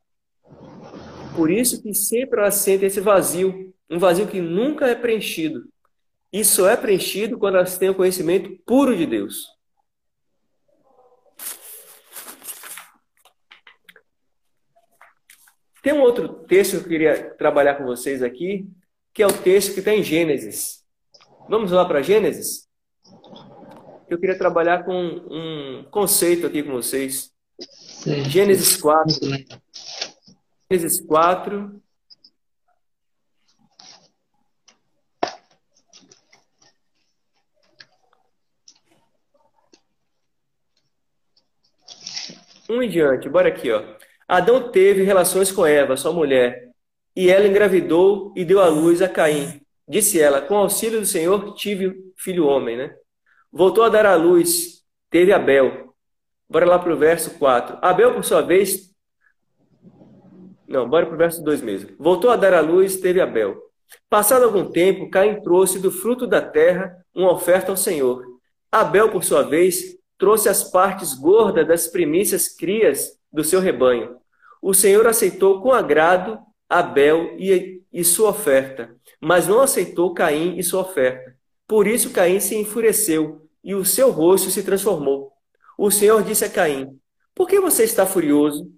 Por 1.36 1.52
isso 1.52 1.84
que 1.84 1.94
sempre 1.94 2.40
elas 2.40 2.56
sentem 2.56 2.88
esse 2.88 3.02
vazio, 3.02 3.74
um 3.90 4.00
vazio 4.00 4.26
que 4.26 4.40
nunca 4.40 4.88
é 4.88 4.96
preenchido. 4.96 5.68
E 6.32 6.46
só 6.46 6.70
é 6.70 6.78
preenchido 6.78 7.38
quando 7.38 7.56
elas 7.56 7.78
têm 7.78 7.90
o 7.90 7.96
conhecimento 7.96 8.58
puro 8.66 8.96
de 8.96 9.06
Deus. 9.06 9.54
Tem 15.84 15.94
um 15.94 16.02
outro 16.02 16.28
texto 16.46 16.72
que 16.72 16.78
eu 16.78 16.88
queria 16.88 17.30
trabalhar 17.36 17.76
com 17.76 17.86
vocês 17.86 18.24
aqui, 18.24 18.68
que 19.14 19.22
é 19.22 19.28
o 19.28 19.42
texto 19.44 19.74
que 19.74 19.80
está 19.80 19.94
em 19.94 20.02
Gênesis. 20.02 20.84
Vamos 21.48 21.72
lá 21.72 21.86
para 21.86 22.02
Gênesis? 22.02 22.65
eu 24.10 24.20
queria 24.20 24.38
trabalhar 24.38 24.84
com 24.84 24.94
um 24.94 25.84
conceito 25.90 26.46
aqui 26.46 26.62
com 26.62 26.72
vocês. 26.72 27.32
Sim. 27.60 28.24
Gênesis 28.30 28.78
4. 28.78 29.14
Gênesis 30.70 31.02
4. 31.06 31.82
Um 42.68 42.82
em 42.82 42.90
diante, 42.90 43.30
bora 43.30 43.48
aqui, 43.48 43.72
ó. 43.72 43.84
Adão 44.28 44.72
teve 44.72 45.04
relações 45.04 45.52
com 45.52 45.66
Eva, 45.66 45.96
sua 45.96 46.12
mulher, 46.12 46.72
e 47.16 47.30
ela 47.30 47.48
engravidou 47.48 48.34
e 48.36 48.44
deu 48.44 48.60
à 48.60 48.68
luz 48.68 49.04
a 49.04 49.08
Caim. 49.08 49.62
Disse 49.88 50.20
ela: 50.20 50.42
Com 50.42 50.58
auxílio 50.58 51.00
do 51.00 51.06
Senhor 51.06 51.54
tive 51.54 51.96
filho 52.18 52.48
homem, 52.48 52.76
né? 52.76 52.96
Voltou 53.58 53.86
a 53.86 53.90
dar 53.90 54.06
à 54.06 54.16
luz, 54.16 54.84
teve 55.10 55.32
Abel. 55.32 55.94
Bora 56.50 56.66
lá 56.66 56.78
para 56.78 56.94
o 56.94 56.98
verso 56.98 57.40
4. 57.40 57.78
Abel, 57.82 58.14
por 58.14 58.22
sua 58.22 58.42
vez. 58.42 58.94
Não, 60.68 60.90
bora 60.90 61.06
para 61.06 61.16
o 61.16 61.18
verso 61.18 61.42
2 61.42 61.62
mesmo. 61.62 61.92
Voltou 61.98 62.30
a 62.30 62.36
dar 62.36 62.54
à 62.54 62.60
luz, 62.60 62.98
teve 62.98 63.22
Abel. 63.22 63.58
Passado 64.10 64.44
algum 64.44 64.70
tempo, 64.70 65.10
Caim 65.10 65.42
trouxe 65.42 65.80
do 65.80 65.90
fruto 65.90 66.28
da 66.28 66.42
terra 66.42 66.98
uma 67.16 67.32
oferta 67.32 67.72
ao 67.72 67.78
Senhor. 67.78 68.26
Abel, 68.70 69.10
por 69.10 69.24
sua 69.24 69.44
vez, 69.44 69.98
trouxe 70.18 70.50
as 70.50 70.70
partes 70.70 71.14
gordas 71.14 71.66
das 71.66 71.88
primícias 71.88 72.50
crias 72.50 73.18
do 73.32 73.42
seu 73.42 73.62
rebanho. 73.62 74.18
O 74.62 74.74
Senhor 74.74 75.08
aceitou 75.08 75.62
com 75.62 75.72
agrado 75.72 76.38
Abel 76.70 77.38
e, 77.40 77.82
e 77.94 78.04
sua 78.04 78.32
oferta, 78.32 78.94
mas 79.22 79.48
não 79.48 79.62
aceitou 79.62 80.14
Caim 80.14 80.58
e 80.58 80.64
sua 80.64 80.82
oferta. 80.82 81.38
Por 81.66 81.88
isso 81.88 82.12
Caim 82.12 82.42
se 82.42 82.54
enfureceu 82.58 83.45
e 83.66 83.74
o 83.74 83.84
seu 83.84 84.12
rosto 84.12 84.52
se 84.52 84.64
transformou. 84.64 85.34
O 85.78 85.90
Senhor 85.90 86.24
disse 86.24 86.46
a 86.46 86.50
Caim: 86.50 86.98
Por 87.34 87.48
que 87.48 87.60
você 87.60 87.84
está 87.84 88.06
furioso? 88.06 88.72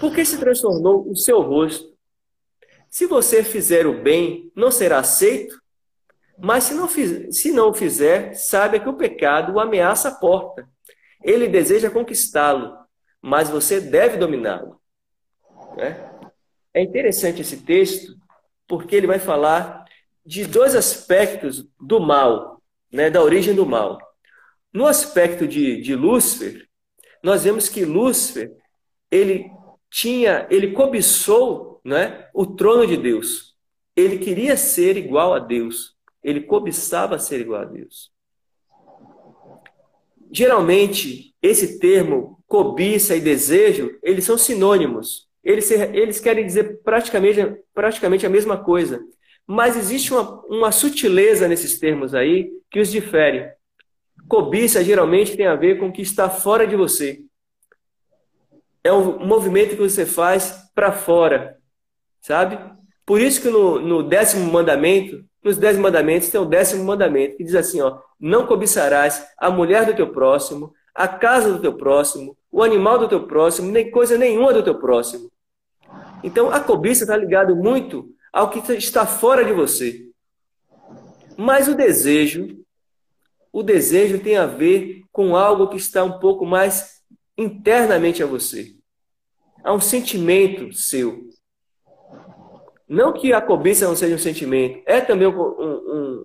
Por 0.00 0.14
que 0.14 0.24
se 0.24 0.38
transtornou 0.38 1.08
o 1.08 1.14
seu 1.14 1.42
rosto? 1.42 1.96
Se 2.90 3.06
você 3.06 3.44
fizer 3.44 3.86
o 3.86 4.02
bem, 4.02 4.50
não 4.56 4.70
será 4.70 4.98
aceito? 4.98 5.60
Mas 6.38 6.64
se 6.64 6.74
não, 6.74 6.88
fiz, 6.88 7.36
se 7.36 7.52
não 7.52 7.74
fizer, 7.74 8.32
saiba 8.34 8.78
que 8.80 8.88
o 8.88 8.96
pecado 8.96 9.54
o 9.54 9.60
ameaça 9.60 10.08
a 10.08 10.14
porta. 10.14 10.66
Ele 11.22 11.48
deseja 11.48 11.90
conquistá-lo, 11.90 12.76
mas 13.20 13.50
você 13.50 13.80
deve 13.80 14.16
dominá-lo. 14.16 14.80
É? 15.76 16.08
é 16.74 16.82
interessante 16.82 17.42
esse 17.42 17.58
texto, 17.58 18.16
porque 18.66 18.94
ele 18.94 19.06
vai 19.06 19.18
falar 19.18 19.84
de 20.24 20.44
dois 20.46 20.74
aspectos 20.74 21.68
do 21.80 21.98
mal, 22.00 22.57
né, 22.92 23.10
da 23.10 23.22
origem 23.22 23.54
do 23.54 23.66
mal. 23.66 23.98
No 24.72 24.86
aspecto 24.86 25.46
de, 25.46 25.80
de 25.80 25.94
Lúcifer, 25.94 26.68
nós 27.22 27.44
vemos 27.44 27.68
que 27.68 27.84
Lúcifer 27.84 28.52
ele 29.10 29.50
tinha, 29.90 30.46
ele 30.50 30.72
cobiçou 30.72 31.80
né, 31.84 32.28
o 32.34 32.46
trono 32.46 32.86
de 32.86 32.96
Deus. 32.96 33.56
Ele 33.96 34.18
queria 34.18 34.56
ser 34.56 34.96
igual 34.96 35.34
a 35.34 35.38
Deus. 35.38 35.96
Ele 36.22 36.40
cobiçava 36.42 37.18
ser 37.18 37.40
igual 37.40 37.62
a 37.62 37.64
Deus. 37.64 38.12
Geralmente, 40.30 41.34
esse 41.40 41.78
termo 41.78 42.38
cobiça 42.46 43.16
e 43.16 43.20
desejo, 43.20 43.98
eles 44.02 44.24
são 44.24 44.36
sinônimos. 44.36 45.28
Eles, 45.42 45.70
eles 45.70 46.20
querem 46.20 46.44
dizer 46.44 46.80
praticamente, 46.82 47.40
praticamente 47.72 48.26
a 48.26 48.30
mesma 48.30 48.62
coisa. 48.62 49.02
Mas 49.50 49.78
existe 49.78 50.12
uma, 50.12 50.42
uma 50.44 50.70
sutileza 50.70 51.48
nesses 51.48 51.78
termos 51.78 52.14
aí 52.14 52.50
que 52.70 52.78
os 52.78 52.90
difere. 52.90 53.50
Cobiça 54.28 54.84
geralmente 54.84 55.38
tem 55.38 55.46
a 55.46 55.56
ver 55.56 55.78
com 55.78 55.88
o 55.88 55.92
que 55.92 56.02
está 56.02 56.28
fora 56.28 56.66
de 56.66 56.76
você. 56.76 57.20
É 58.84 58.92
um 58.92 59.24
movimento 59.24 59.70
que 59.70 59.82
você 59.82 60.04
faz 60.04 60.70
para 60.74 60.92
fora, 60.92 61.56
sabe? 62.20 62.58
Por 63.06 63.22
isso 63.22 63.40
que 63.40 63.48
no, 63.48 63.80
no 63.80 64.02
décimo 64.02 64.52
mandamento, 64.52 65.24
nos 65.42 65.56
dez 65.56 65.78
mandamentos 65.78 66.28
tem 66.28 66.38
o 66.38 66.44
décimo 66.44 66.84
mandamento 66.84 67.38
que 67.38 67.44
diz 67.44 67.54
assim, 67.54 67.80
ó, 67.80 67.98
não 68.20 68.46
cobiçarás 68.46 69.26
a 69.38 69.50
mulher 69.50 69.86
do 69.86 69.94
teu 69.94 70.12
próximo, 70.12 70.74
a 70.94 71.08
casa 71.08 71.50
do 71.54 71.58
teu 71.58 71.72
próximo, 71.72 72.36
o 72.52 72.62
animal 72.62 72.98
do 72.98 73.08
teu 73.08 73.26
próximo, 73.26 73.72
nem 73.72 73.90
coisa 73.90 74.18
nenhuma 74.18 74.52
do 74.52 74.62
teu 74.62 74.78
próximo. 74.78 75.30
Então 76.22 76.50
a 76.50 76.60
cobiça 76.60 77.04
está 77.04 77.16
ligado 77.16 77.56
muito 77.56 78.10
ao 78.32 78.50
que 78.50 78.58
está 78.72 79.06
fora 79.06 79.44
de 79.44 79.52
você. 79.52 80.08
Mas 81.36 81.68
o 81.68 81.74
desejo, 81.74 82.64
o 83.52 83.62
desejo 83.62 84.18
tem 84.18 84.36
a 84.36 84.46
ver 84.46 85.04
com 85.12 85.36
algo 85.36 85.68
que 85.68 85.76
está 85.76 86.02
um 86.02 86.18
pouco 86.18 86.44
mais 86.44 87.02
internamente 87.36 88.22
a 88.22 88.26
você. 88.26 88.74
Há 89.62 89.72
um 89.72 89.80
sentimento 89.80 90.72
seu. 90.72 91.28
Não 92.88 93.12
que 93.12 93.32
a 93.32 93.40
cobiça 93.40 93.86
não 93.86 93.94
seja 93.94 94.14
um 94.14 94.18
sentimento, 94.18 94.82
é 94.86 95.00
também 95.00 95.28
um, 95.28 95.40
um, 95.40 96.24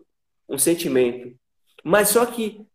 um 0.49 0.57
sentimento. 0.57 1.37
Mas 1.83 2.09
só 2.09 2.25
que 2.25 2.65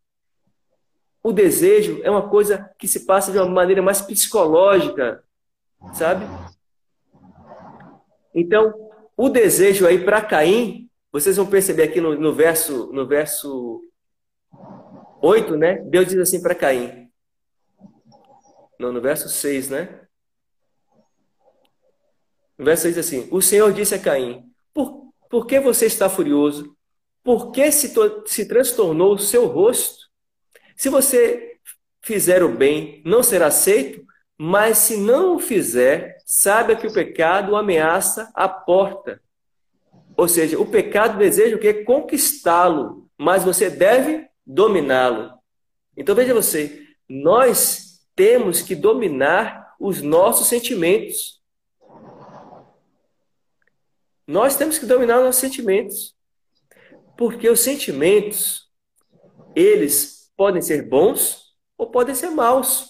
o 1.22 1.32
desejo 1.32 2.00
é 2.02 2.10
uma 2.10 2.28
coisa 2.28 2.70
que 2.78 2.86
se 2.86 3.04
passa 3.06 3.32
de 3.32 3.38
uma 3.38 3.48
maneira 3.48 3.82
mais 3.82 4.00
psicológica, 4.00 5.24
sabe? 5.94 6.24
Então, 8.34 8.87
o 9.18 9.28
desejo 9.28 9.84
aí 9.84 10.04
para 10.04 10.22
Caim, 10.22 10.88
vocês 11.10 11.36
vão 11.36 11.50
perceber 11.50 11.82
aqui 11.82 12.00
no, 12.00 12.14
no, 12.14 12.32
verso 12.32 12.92
no 12.92 13.04
verso 13.04 13.82
8, 15.20 15.56
né? 15.56 15.78
Deus 15.78 16.06
diz 16.06 16.18
assim 16.18 16.40
para 16.40 16.54
Caim. 16.54 17.10
Não, 18.78 18.92
no 18.92 19.00
verso 19.00 19.28
6, 19.28 19.70
né? 19.70 20.06
No 22.56 22.64
verso 22.64 22.84
6 22.84 22.96
assim: 22.98 23.28
O 23.32 23.42
Senhor 23.42 23.72
disse 23.72 23.96
a 23.96 23.98
Caim: 23.98 24.44
Por, 24.72 25.12
por 25.28 25.46
que 25.48 25.58
você 25.58 25.86
está 25.86 26.08
furioso? 26.08 26.76
Por 27.24 27.50
que 27.50 27.72
se, 27.72 27.92
se 28.24 28.46
transtornou 28.46 29.14
o 29.14 29.18
seu 29.18 29.46
rosto? 29.46 30.06
Se 30.76 30.88
você 30.88 31.58
fizer 32.00 32.44
o 32.44 32.54
bem, 32.54 33.02
não 33.04 33.24
será 33.24 33.48
aceito, 33.48 34.06
mas 34.38 34.78
se 34.78 34.96
não 34.96 35.34
o 35.34 35.40
fizer, 35.40 36.16
saiba 36.24 36.76
que 36.76 36.86
o 36.86 36.92
pecado 36.92 37.56
ameaça 37.56 38.30
a 38.32 38.48
porta. 38.48 39.20
Ou 40.16 40.28
seja, 40.28 40.58
o 40.58 40.66
pecado 40.66 41.18
deseja 41.18 41.56
o 41.56 41.58
quê? 41.58 41.82
Conquistá-lo, 41.84 43.08
mas 43.18 43.42
você 43.42 43.68
deve 43.68 44.28
dominá-lo. 44.46 45.32
Então 45.96 46.14
veja 46.14 46.32
você, 46.32 46.86
nós 47.08 48.00
temos 48.14 48.62
que 48.62 48.76
dominar 48.76 49.74
os 49.80 50.00
nossos 50.02 50.46
sentimentos. 50.46 51.42
Nós 54.24 54.56
temos 54.56 54.78
que 54.78 54.86
dominar 54.86 55.18
os 55.18 55.24
nossos 55.24 55.40
sentimentos. 55.40 56.16
Porque 57.16 57.48
os 57.48 57.60
sentimentos, 57.60 58.70
eles 59.56 60.30
podem 60.36 60.62
ser 60.62 60.88
bons 60.88 61.56
ou 61.76 61.90
podem 61.90 62.14
ser 62.14 62.30
maus. 62.30 62.87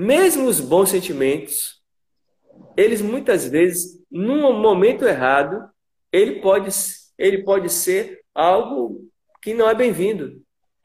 Mesmo 0.00 0.48
os 0.48 0.60
bons 0.60 0.88
sentimentos, 0.88 1.78
eles 2.74 3.02
muitas 3.02 3.46
vezes, 3.46 4.02
num 4.10 4.58
momento 4.58 5.04
errado, 5.04 5.68
ele 6.10 6.40
pode, 6.40 6.70
ele 7.18 7.44
pode 7.44 7.68
ser 7.68 8.22
algo 8.34 9.06
que 9.42 9.52
não 9.52 9.68
é 9.68 9.74
bem-vindo. 9.74 10.40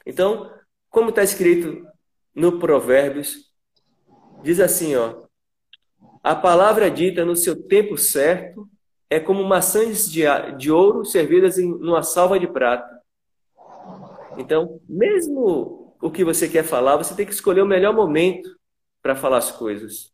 Então, 0.05 0.51
como 0.89 1.11
está 1.11 1.23
escrito 1.23 1.87
no 2.35 2.59
Provérbios, 2.59 3.49
diz 4.43 4.59
assim, 4.59 4.97
ó, 4.97 5.23
a 6.21 6.35
palavra 6.35 6.91
dita 6.91 7.23
no 7.23 7.37
seu 7.37 7.55
tempo 7.55 7.97
certo 7.97 8.67
é 9.09 9.17
como 9.17 9.45
maçãs 9.45 10.11
de, 10.11 10.23
de 10.57 10.69
ouro 10.69 11.05
servidas 11.05 11.57
em 11.57 11.71
uma 11.71 12.03
salva 12.03 12.37
de 12.37 12.47
prata. 12.47 13.01
Então, 14.37 14.81
mesmo 14.89 15.95
o 16.01 16.11
que 16.11 16.25
você 16.25 16.49
quer 16.49 16.65
falar, 16.65 16.97
você 16.97 17.15
tem 17.15 17.25
que 17.25 17.31
escolher 17.31 17.61
o 17.61 17.65
melhor 17.65 17.95
momento 17.95 18.53
para 19.05 19.15
falar 19.15 19.37
as 19.37 19.51
coisas. 19.51 20.11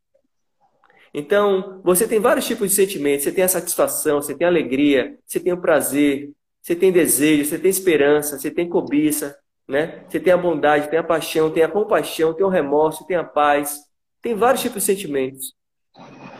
Então, 1.13 1.79
você 1.81 2.05
tem 2.05 2.19
vários 2.19 2.45
tipos 2.45 2.71
de 2.71 2.75
sentimentos. 2.75 3.23
Você 3.23 3.31
tem 3.31 3.45
a 3.45 3.47
satisfação, 3.47 4.21
você 4.21 4.35
tem 4.35 4.45
a 4.45 4.49
alegria, 4.49 5.17
você 5.25 5.39
tem 5.39 5.53
o 5.53 5.61
prazer, 5.61 6.33
você 6.61 6.75
tem 6.75 6.91
desejo, 6.91 7.45
você 7.45 7.57
tem 7.57 7.71
esperança, 7.71 8.37
você 8.37 8.51
tem 8.51 8.67
cobiça, 8.67 9.39
né? 9.65 10.03
Você 10.09 10.19
tem 10.19 10.33
a 10.33 10.37
bondade, 10.37 10.89
tem 10.89 10.99
a 10.99 11.03
paixão, 11.05 11.49
tem 11.49 11.63
a 11.63 11.69
compaixão, 11.69 12.33
tem 12.33 12.45
o 12.45 12.49
remorso, 12.49 13.07
tem 13.07 13.15
a 13.15 13.23
paz. 13.23 13.79
Tem 14.21 14.35
vários 14.35 14.61
tipos 14.61 14.83
de 14.83 14.93
sentimentos. 14.93 15.53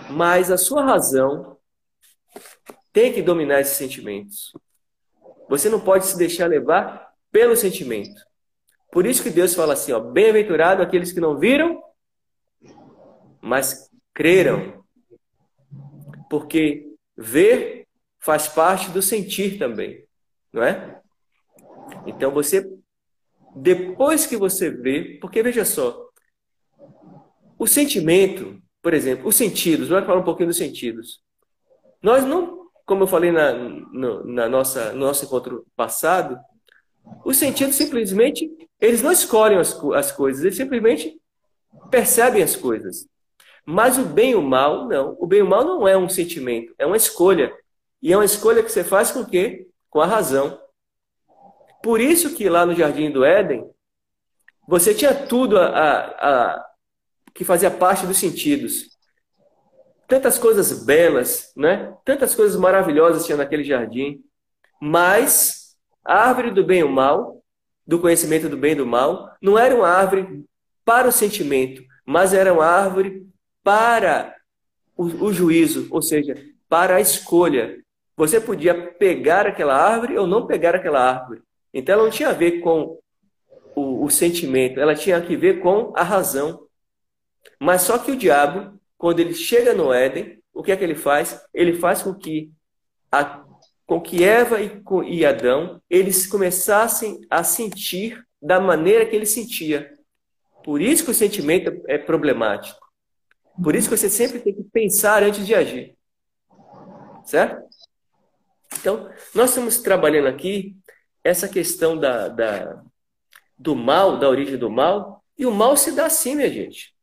Mas 0.10 0.52
a 0.52 0.58
sua 0.58 0.84
razão 0.84 1.56
tem 2.92 3.14
que 3.14 3.22
dominar 3.22 3.62
esses 3.62 3.78
sentimentos. 3.78 4.52
Você 5.48 5.70
não 5.70 5.80
pode 5.80 6.06
se 6.06 6.18
deixar 6.18 6.48
levar 6.48 7.14
pelo 7.32 7.56
sentimento. 7.56 8.22
Por 8.92 9.06
isso 9.06 9.24
que 9.24 9.30
Deus 9.30 9.56
fala 9.56 9.72
assim, 9.72 9.94
ó, 9.94 10.02
bem-aventurado 10.02 10.84
aqueles 10.84 11.14
que 11.14 11.22
não 11.22 11.40
viram 11.40 11.82
mas 13.42 13.90
creram. 14.14 14.84
Porque 16.30 16.88
ver 17.18 17.88
faz 18.20 18.48
parte 18.48 18.90
do 18.92 19.02
sentir 19.02 19.58
também, 19.58 20.06
não 20.54 20.64
é? 20.64 21.02
Então 22.06 22.32
você, 22.32 22.70
depois 23.56 24.26
que 24.26 24.38
você 24.38 24.70
vê, 24.70 25.18
porque 25.20 25.42
veja 25.42 25.66
só, 25.66 26.10
o 27.58 27.68
sentimento, 27.68 28.62
por 28.82 28.94
exemplo, 28.94 29.28
os 29.28 29.36
sentidos, 29.36 29.90
vamos 29.90 30.06
falar 30.06 30.20
um 30.20 30.24
pouquinho 30.24 30.50
dos 30.50 30.58
sentidos. 30.58 31.22
Nós 32.02 32.24
não, 32.26 32.70
como 32.86 33.04
eu 33.04 33.08
falei 33.08 33.32
na, 33.32 33.54
no, 33.54 34.26
na 34.26 34.48
nossa, 34.48 34.94
no 34.94 35.00
nosso 35.00 35.26
encontro 35.26 35.66
passado, 35.76 36.40
os 37.26 37.38
sentidos 37.38 37.76
simplesmente, 37.76 38.50
eles 38.80 39.02
não 39.02 39.12
escolhem 39.12 39.58
as, 39.58 39.78
as 39.94 40.12
coisas, 40.12 40.44
eles 40.44 40.58
simplesmente 40.58 41.20
percebem 41.90 42.42
as 42.42 42.56
coisas. 42.56 43.08
Mas 43.66 43.98
o 43.98 44.06
bem 44.06 44.32
e 44.32 44.36
o 44.36 44.42
mal, 44.42 44.88
não. 44.88 45.16
O 45.20 45.28
bem 45.28 45.40
e 45.40 45.44
o 45.44 45.48
mal 45.48 45.64
não 45.64 45.88
é 45.88 45.98
um 45.98 46.10
sentimento, 46.10 46.74
é 46.78 46.86
uma 46.86 46.98
escolha. 46.98 47.54
E 48.02 48.12
é 48.12 48.18
uma 48.18 48.26
escolha 48.26 48.64
que 48.64 48.72
você 48.72 48.84
faz 48.84 49.12
com 49.12 49.22
o 49.22 49.26
quê? 49.26 49.68
Com 49.90 50.02
a 50.02 50.06
razão. 50.06 50.60
Por 51.84 52.00
isso 52.00 52.36
que 52.36 52.50
lá 52.50 52.66
no 52.66 52.76
Jardim 52.76 53.12
do 53.12 53.24
Éden, 53.24 53.70
você 54.68 54.94
tinha 54.94 55.14
tudo 55.14 55.58
a, 55.58 55.66
a, 55.66 56.54
a, 56.54 56.66
que 57.34 57.44
fazia 57.44 57.72
parte 57.72 58.06
dos 58.06 58.18
sentidos. 58.18 58.90
Tantas 60.08 60.38
coisas 60.38 60.86
belas, 60.86 61.52
né? 61.56 61.96
Tantas 62.04 62.36
coisas 62.36 62.60
maravilhosas 62.60 63.26
tinha 63.26 63.38
naquele 63.38 63.64
jardim. 63.64 64.22
Mas 64.82 65.76
a 66.04 66.28
árvore 66.28 66.52
do 66.52 66.64
bem 66.64 66.80
e 66.80 66.84
do 66.84 66.90
mal, 66.90 67.44
do 67.86 68.00
conhecimento 68.00 68.50
do 68.50 68.58
bem 68.58 68.74
e 68.74 68.76
do 68.76 68.86
mal, 68.86 69.36
não 69.42 69.58
era 69.58 69.76
uma 69.76 69.88
árvore 69.88 70.46
para 70.84 71.08
o 71.08 71.12
sentimento, 71.12 71.84
mas 72.06 72.34
era 72.34 72.54
uma 72.54 72.66
árvore 72.66 73.28
para 73.64 74.36
o, 74.96 75.06
o 75.26 75.34
juízo, 75.34 75.88
ou 75.92 76.02
seja, 76.02 76.36
para 76.70 76.96
a 76.96 77.02
escolha. 77.02 77.80
Você 78.16 78.40
podia 78.40 78.92
pegar 78.94 79.48
aquela 79.48 79.76
árvore 79.76 80.18
ou 80.18 80.28
não 80.28 80.46
pegar 80.46 80.76
aquela 80.76 81.02
árvore. 81.02 81.42
Então 81.74 81.94
ela 81.94 82.04
não 82.04 82.12
tinha 82.12 82.30
a 82.30 82.34
ver 82.34 82.60
com 82.60 83.00
o, 83.76 84.06
o 84.06 84.10
sentimento, 84.10 84.80
ela 84.80 84.96
tinha 84.96 85.20
que 85.22 85.36
ver 85.36 85.62
com 85.62 85.94
a 85.96 86.04
razão. 86.04 86.68
Mas 87.60 87.82
só 87.84 87.98
que 87.98 88.12
o 88.12 88.16
diabo, 88.16 88.80
quando 88.98 89.20
ele 89.20 89.34
chega 89.34 89.74
no 89.74 89.94
Éden, 89.94 90.42
o 90.54 90.62
que 90.62 90.72
é 90.72 90.78
que 90.78 90.84
ele 90.84 90.96
faz? 90.96 91.42
Ele 91.54 91.74
faz 91.74 92.04
com 92.04 92.14
que, 92.14 92.52
a, 93.12 93.44
com 93.86 94.02
que 94.02 94.24
Eva 94.24 94.60
e, 94.62 94.82
e 95.08 95.26
Adão 95.26 95.82
eles 95.90 96.28
começassem 96.28 97.22
a 97.30 97.44
sentir 97.44 98.24
da 98.42 98.60
maneira 98.60 99.06
que 99.06 99.16
ele 99.16 99.26
sentia. 99.26 99.98
Por 100.64 100.82
isso 100.82 101.06
que 101.06 101.12
o 101.12 101.16
sentimento 101.16 101.82
é 101.88 101.98
problemático. 101.98 102.91
Por 103.64 103.76
isso 103.76 103.90
que 103.90 103.98
você 103.98 104.10
sempre 104.10 104.40
tem 104.40 104.54
que 104.54 104.64
pensar 104.64 105.24
antes 105.24 105.46
de 105.46 105.54
agir. 105.54 105.98
Certo? 107.26 107.64
Então, 108.80 109.10
nós 109.36 109.50
estamos 109.50 109.80
trabalhando 109.80 110.28
aqui 110.28 110.76
essa 111.24 111.48
questão 111.48 111.98
da, 111.98 112.28
da, 112.28 112.82
do 113.58 113.76
mal, 113.76 114.18
da 114.18 114.28
origem 114.28 114.58
do 114.58 114.70
mal, 114.70 115.24
e 115.38 115.46
o 115.46 115.52
mal 115.52 115.78
se 115.78 115.92
dá 115.92 116.06
assim, 116.06 116.36
minha 116.36 116.50
gente. 116.50 116.96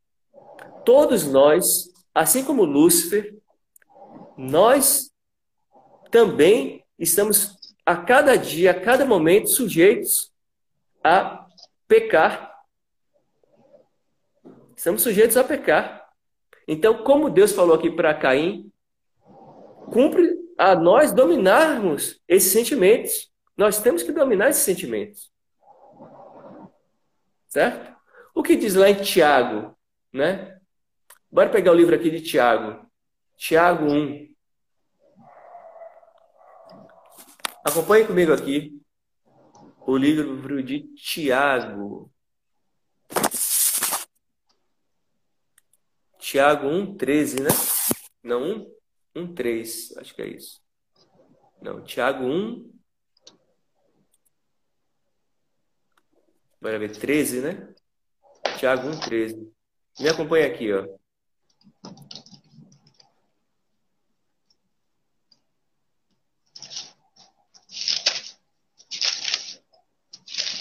Todos 0.85 1.27
nós, 1.27 1.93
assim 2.15 2.45
como 2.45 2.65
Lúcifer, 2.65 3.37
nós 4.37 5.13
também 6.11 6.85
estamos 6.99 7.57
a 7.85 7.97
cada 7.97 8.37
dia, 8.37 8.73
a 8.73 8.81
cada 8.81 9.05
momento 9.05 9.49
sujeitos 9.49 10.33
a 11.03 11.47
pecar. 11.87 12.55
Estamos 14.77 15.03
sujeitos 15.03 15.37
a 15.37 15.45
pecar. 15.45 15.98
Então, 16.71 17.03
como 17.03 17.31
Deus 17.31 17.53
falou 17.53 17.75
aqui 17.75 17.91
para 17.91 18.13
Caim, 18.13 18.71
cumpre 19.91 20.37
a 20.59 20.75
nós 20.75 21.13
dominarmos 21.13 22.23
esses 22.29 22.53
sentimentos. 22.53 23.33
Nós 23.57 23.81
temos 23.81 24.03
que 24.03 24.13
dominar 24.13 24.51
esses 24.51 24.65
sentimentos. 24.65 25.33
Certo? 27.49 27.97
O 28.35 28.43
que 28.43 28.55
diz 28.55 28.75
lá 28.75 28.91
em 28.91 29.01
Tiago, 29.01 29.75
né? 30.13 30.61
Bora 31.31 31.49
pegar 31.49 31.73
o 31.73 31.75
livro 31.75 31.95
aqui 31.95 32.11
de 32.11 32.21
Tiago. 32.21 32.87
Tiago 33.35 33.87
1. 33.87 34.29
Acompanhe 37.65 38.07
comigo 38.07 38.33
aqui 38.33 38.79
o 39.87 39.97
livro 39.97 40.63
de 40.63 40.81
Tiago. 40.95 42.13
Tiago 46.31 46.69
1,13, 46.69 47.41
né? 47.41 47.49
Não, 48.23 48.43
1, 49.17 49.23
1, 49.23 49.35
3, 49.35 49.97
acho 49.97 50.15
que 50.15 50.21
é 50.21 50.27
isso. 50.27 50.61
Não, 51.63 51.83
Tiago 51.83 52.23
1, 52.23 52.71
Bora 56.61 56.79
ver, 56.79 56.93
13, 56.93 57.41
né? 57.41 57.75
Tiago 58.59 58.89
1, 58.89 59.01
13. 59.01 59.53
Me 60.01 60.09
acompanha 60.11 60.49
aqui, 60.49 60.71
ó. 60.71 60.87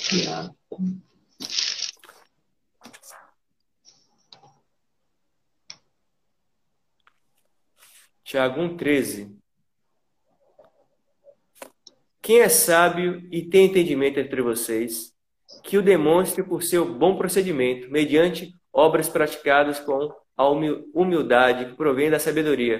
Tiago. 0.08 1.07
Tiago 8.28 8.60
1, 8.60 8.76
13. 8.76 9.40
Quem 12.22 12.42
é 12.42 12.50
sábio 12.50 13.26
e 13.32 13.48
tem 13.48 13.68
entendimento 13.68 14.20
entre 14.20 14.42
vocês, 14.42 15.14
que 15.64 15.78
o 15.78 15.82
demonstre 15.82 16.44
por 16.44 16.62
seu 16.62 16.84
bom 16.94 17.18
procedimento, 17.18 17.90
mediante 17.90 18.54
obras 18.74 19.08
praticadas 19.08 19.80
com 19.80 20.14
a 20.36 20.46
humildade 20.50 21.68
que 21.68 21.78
provém 21.78 22.10
da 22.10 22.20
sabedoria. 22.20 22.80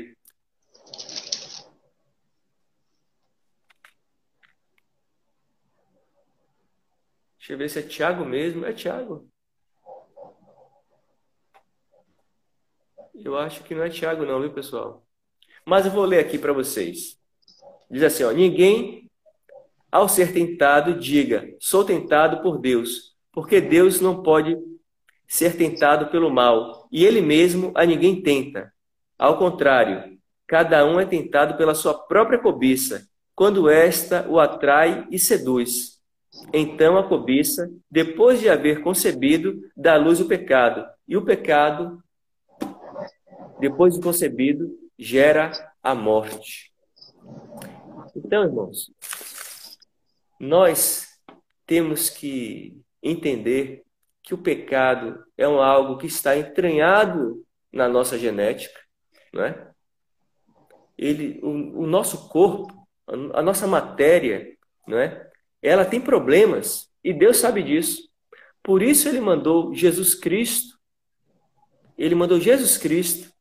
Deixa 7.38 7.54
eu 7.54 7.58
ver 7.58 7.70
se 7.70 7.80
é 7.80 7.84
Tiago 7.84 8.26
mesmo. 8.26 8.66
É 8.66 8.74
Tiago. 8.74 9.30
Eu 13.16 13.38
acho 13.38 13.64
que 13.64 13.74
não 13.74 13.84
é 13.84 13.90
Tiago, 13.90 14.26
não, 14.26 14.42
viu, 14.42 14.54
pessoal? 14.54 15.07
Mas 15.68 15.86
eu 15.86 15.92
vou 15.92 16.06
ler 16.06 16.20
aqui 16.20 16.38
para 16.38 16.54
vocês. 16.54 17.18
Diz 17.92 18.02
assim: 18.02 18.24
ó, 18.24 18.32
ninguém 18.32 19.12
ao 19.92 20.08
ser 20.08 20.32
tentado, 20.32 20.98
diga: 20.98 21.54
sou 21.60 21.84
tentado 21.84 22.42
por 22.42 22.58
Deus, 22.58 23.18
porque 23.34 23.60
Deus 23.60 24.00
não 24.00 24.24
pode 24.24 24.58
ser 25.28 25.58
tentado 25.58 26.08
pelo 26.10 26.30
mal, 26.30 26.88
e 26.90 27.04
ele 27.04 27.20
mesmo 27.20 27.74
a 27.76 27.86
ninguém 27.86 28.22
tenta. 28.22 28.72
Ao 29.20 29.38
contrário, 29.38 30.18
cada 30.48 30.86
um 30.86 31.02
é 31.02 31.06
tentado 31.06 31.58
pela 31.58 31.76
sua 31.76 31.94
própria 31.94 32.40
cobiça, 32.40 33.06
quando 33.36 33.70
esta 33.70 34.26
o 34.30 34.40
atrai 34.40 35.06
e 35.12 35.20
seduz. 35.20 35.98
Então 36.54 36.98
a 36.98 37.04
cobiça, 37.04 37.70
depois 37.92 38.40
de 38.40 38.48
haver 38.48 38.82
concebido, 38.82 39.60
dá 39.76 39.96
à 39.96 39.98
luz 39.98 40.22
o 40.22 40.30
pecado, 40.30 40.86
e 41.06 41.18
o 41.18 41.26
pecado, 41.26 42.02
depois 43.60 43.96
de 43.96 44.02
concebido, 44.02 44.87
gera 44.98 45.52
a 45.82 45.94
morte. 45.94 46.74
Então, 48.16 48.44
irmãos, 48.44 48.92
nós 50.40 51.08
temos 51.66 52.10
que 52.10 52.80
entender 53.02 53.84
que 54.24 54.34
o 54.34 54.38
pecado 54.38 55.24
é 55.38 55.46
algo 55.46 55.98
que 55.98 56.08
está 56.08 56.38
entranhado 56.38 57.46
na 57.72 57.88
nossa 57.88 58.18
genética, 58.18 58.80
não 59.34 59.44
é? 59.44 59.72
Ele, 60.98 61.40
o, 61.44 61.84
o 61.84 61.88
nosso 61.88 62.28
corpo, 62.30 62.74
a, 63.06 63.40
a 63.40 63.42
nossa 63.44 63.68
matéria, 63.68 64.58
não 64.88 64.98
é? 64.98 65.30
Ela 65.62 65.86
tem 65.86 66.02
problemas 66.02 66.90
e 67.04 67.14
Deus 67.14 67.38
sabe 67.38 67.64
disso. 67.64 68.10
Por 68.64 68.82
isso 68.82 69.08
ele 69.08 69.22
mandou 69.22 69.74
Jesus 69.74 70.16
Cristo. 70.16 70.78
Ele 71.98 72.16
mandou 72.16 72.40
Jesus 72.40 72.78
Cristo 72.78 73.32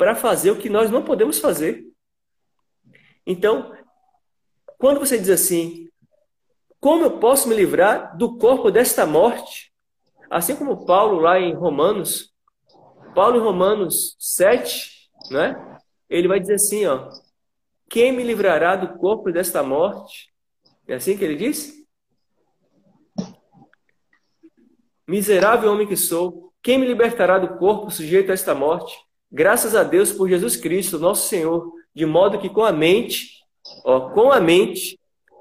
para 0.00 0.14
fazer 0.14 0.50
o 0.50 0.56
que 0.56 0.70
nós 0.70 0.90
não 0.90 1.04
podemos 1.04 1.38
fazer. 1.38 1.84
Então, 3.26 3.70
quando 4.78 4.98
você 4.98 5.18
diz 5.18 5.28
assim, 5.28 5.90
como 6.80 7.04
eu 7.04 7.18
posso 7.18 7.46
me 7.46 7.54
livrar 7.54 8.16
do 8.16 8.38
corpo 8.38 8.70
desta 8.70 9.04
morte? 9.04 9.70
Assim 10.30 10.56
como 10.56 10.86
Paulo 10.86 11.20
lá 11.20 11.38
em 11.38 11.52
Romanos, 11.54 12.34
Paulo 13.14 13.36
em 13.36 13.40
Romanos 13.40 14.16
7, 14.18 15.10
né? 15.30 15.78
Ele 16.08 16.28
vai 16.28 16.40
dizer 16.40 16.54
assim, 16.54 16.86
ó: 16.86 17.10
Quem 17.90 18.10
me 18.10 18.24
livrará 18.24 18.76
do 18.76 18.96
corpo 18.96 19.30
desta 19.30 19.62
morte? 19.62 20.32
É 20.88 20.94
assim 20.94 21.14
que 21.14 21.22
ele 21.22 21.36
diz? 21.36 21.74
Miserável 25.06 25.70
homem 25.70 25.86
que 25.86 25.96
sou, 25.96 26.54
quem 26.62 26.78
me 26.78 26.86
libertará 26.86 27.38
do 27.38 27.58
corpo 27.58 27.90
sujeito 27.90 28.30
a 28.30 28.34
esta 28.34 28.54
morte? 28.54 29.09
Graças 29.32 29.76
a 29.76 29.84
Deus 29.84 30.12
por 30.12 30.28
Jesus 30.28 30.56
Cristo, 30.56 30.98
nosso 30.98 31.28
Senhor, 31.28 31.72
de 31.94 32.04
modo 32.04 32.38
que 32.38 32.48
com 32.48 32.64
a 32.64 32.72
mente, 32.72 33.44
ó, 33.84 34.10
com 34.10 34.32
a 34.32 34.40
mente 34.40 34.98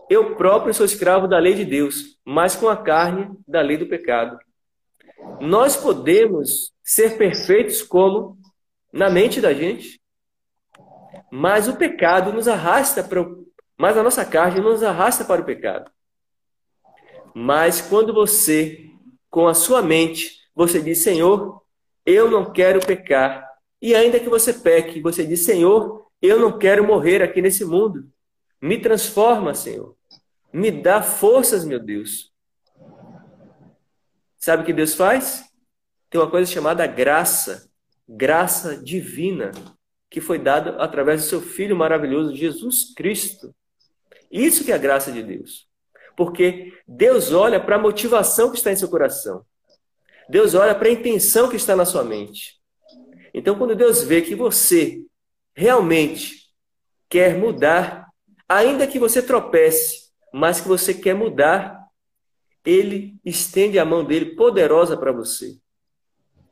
eu 0.10 0.36
próprio 0.36 0.74
sou 0.74 0.86
escravo 0.86 1.28
da 1.28 1.40
lei 1.40 1.56
de 1.56 1.66
Deus, 1.66 2.18
mas 2.24 2.56
com 2.56 2.70
a 2.70 2.78
carne 2.78 3.30
da 3.48 3.62
lei 3.62 3.78
do 3.78 3.88
pecado. 3.88 4.38
Nós 5.40 5.76
podemos 5.76 6.72
ser 6.84 7.18
perfeitos 7.18 7.82
como 7.82 8.38
na 8.94 9.10
mente 9.10 9.42
da 9.42 9.54
gente, 9.54 10.00
mas 11.32 11.68
o 11.68 11.76
pecado 11.76 12.32
nos 12.32 12.48
arrasta 12.48 13.04
para 13.04 13.22
o... 13.22 13.48
mas 13.78 13.98
a 13.98 14.04
nossa 14.04 14.26
carne 14.26 14.62
nos 14.62 14.84
arrasta 14.84 15.26
para 15.26 15.42
o 15.42 15.46
pecado. 15.46 15.92
Mas 17.34 17.82
quando 17.82 18.14
você, 18.14 18.86
com 19.30 19.48
a 19.48 19.54
sua 19.54 19.82
mente, 19.82 20.40
você 20.56 20.82
diz, 20.82 21.00
Senhor, 21.00 21.62
eu 22.06 22.30
não 22.30 22.52
quero 22.52 22.80
pecar. 22.80 23.49
E 23.82 23.96
ainda 23.96 24.20
que 24.20 24.30
você 24.30 24.54
peque, 24.54 25.02
você 25.02 25.26
diz, 25.26 25.46
Senhor, 25.46 26.08
eu 26.22 26.40
não 26.40 26.58
quero 26.58 26.86
morrer 26.86 27.22
aqui 27.22 27.42
nesse 27.42 27.64
mundo. 27.64 28.10
Me 28.62 28.80
transforma, 28.80 29.54
Senhor. 29.54 29.96
Me 30.52 30.70
dá 30.72 31.02
forças, 31.02 31.64
meu 31.64 31.80
Deus. 31.80 32.34
Sabe 34.38 34.64
o 34.64 34.66
que 34.66 34.74
Deus 34.74 34.96
faz? 34.96 35.46
Tem 36.10 36.20
uma 36.20 36.30
coisa 36.30 36.52
chamada 36.52 36.86
graça, 36.88 37.70
graça 38.08 38.76
divina, 38.82 39.52
que 40.10 40.20
foi 40.20 40.40
dada 40.40 40.72
através 40.82 41.22
do 41.22 41.28
seu 41.28 41.42
Filho 41.42 41.76
maravilhoso, 41.76 42.36
Jesus 42.36 42.94
Cristo. 42.96 43.54
Isso 44.32 44.64
que 44.64 44.72
é 44.72 44.76
a 44.76 44.80
graça 44.80 45.12
de 45.12 45.24
Deus. 45.24 45.68
Porque 46.18 46.74
Deus 46.88 47.32
olha 47.32 47.60
para 47.60 47.76
a 47.76 47.80
motivação 47.80 48.52
que 48.52 48.58
está 48.58 48.72
em 48.72 48.76
seu 48.76 48.90
coração. 48.90 49.46
Deus 50.28 50.54
olha 50.54 50.76
para 50.76 50.90
a 50.90 50.92
intenção 50.92 51.50
que 51.50 51.56
está 51.56 51.76
na 51.76 51.86
sua 51.86 52.04
mente. 52.04 52.59
Então, 53.34 53.58
quando 53.58 53.76
Deus 53.76 54.04
vê 54.04 54.22
que 54.22 54.36
você 54.36 55.04
realmente 55.56 56.50
quer 57.10 57.38
mudar, 57.38 58.08
ainda 58.48 58.88
que 58.88 59.00
você 59.00 59.22
tropece, 59.22 60.10
mas 60.34 60.62
que 60.62 60.68
você 60.68 60.94
quer 60.94 61.14
mudar, 61.14 61.80
ele 62.66 63.20
estende 63.26 63.80
a 63.80 63.86
mão 63.86 64.04
dele 64.04 64.36
poderosa 64.36 64.98
para 64.98 65.12
você. 65.12 65.58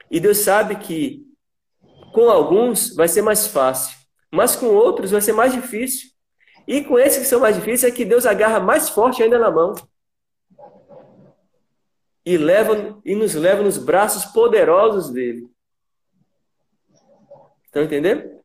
E 0.09 0.19
Deus 0.19 0.39
sabe 0.39 0.77
que 0.77 1.25
com 2.13 2.29
alguns 2.29 2.95
vai 2.95 3.07
ser 3.07 3.21
mais 3.21 3.47
fácil, 3.47 3.95
mas 4.31 4.55
com 4.55 4.67
outros 4.67 5.11
vai 5.11 5.21
ser 5.21 5.33
mais 5.33 5.53
difícil. 5.53 6.09
E 6.67 6.83
com 6.83 6.99
esses 6.99 7.19
que 7.19 7.25
são 7.25 7.39
mais 7.39 7.55
difíceis 7.55 7.91
é 7.91 7.95
que 7.95 8.03
Deus 8.03 8.25
agarra 8.25 8.59
mais 8.59 8.89
forte 8.89 9.23
ainda 9.23 9.39
na 9.39 9.49
mão. 9.49 9.73
E, 12.25 12.37
leva, 12.37 12.99
e 13.05 13.15
nos 13.15 13.35
leva 13.35 13.63
nos 13.63 13.77
braços 13.77 14.25
poderosos 14.25 15.09
dele. 15.09 15.49
Estão 17.67 17.83
entendendo? 17.83 18.41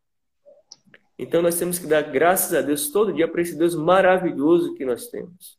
Então 1.19 1.41
nós 1.41 1.59
temos 1.59 1.79
que 1.79 1.87
dar 1.87 2.03
graças 2.03 2.53
a 2.53 2.61
Deus 2.61 2.91
todo 2.91 3.13
dia 3.13 3.29
para 3.29 3.41
esse 3.41 3.57
Deus 3.57 3.75
maravilhoso 3.75 4.75
que 4.75 4.85
nós 4.85 5.07
temos. 5.07 5.59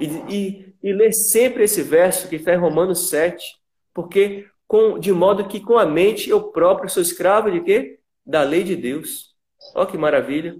E, 0.00 0.06
e, 0.28 0.74
e 0.82 0.92
ler 0.92 1.12
sempre 1.12 1.64
esse 1.64 1.82
verso 1.82 2.28
que 2.28 2.36
está 2.36 2.54
em 2.54 2.58
Romanos 2.58 3.08
7, 3.08 3.56
porque 3.94 4.48
com, 4.66 4.98
de 4.98 5.12
modo 5.12 5.46
que 5.46 5.60
com 5.60 5.78
a 5.78 5.86
mente 5.86 6.28
eu 6.28 6.50
próprio 6.50 6.90
sou 6.90 7.02
escravo 7.02 7.50
de 7.50 7.60
quê? 7.62 8.00
Da 8.24 8.42
lei 8.42 8.64
de 8.64 8.74
Deus. 8.74 9.34
Olha 9.74 9.86
que 9.86 9.96
maravilha. 9.96 10.56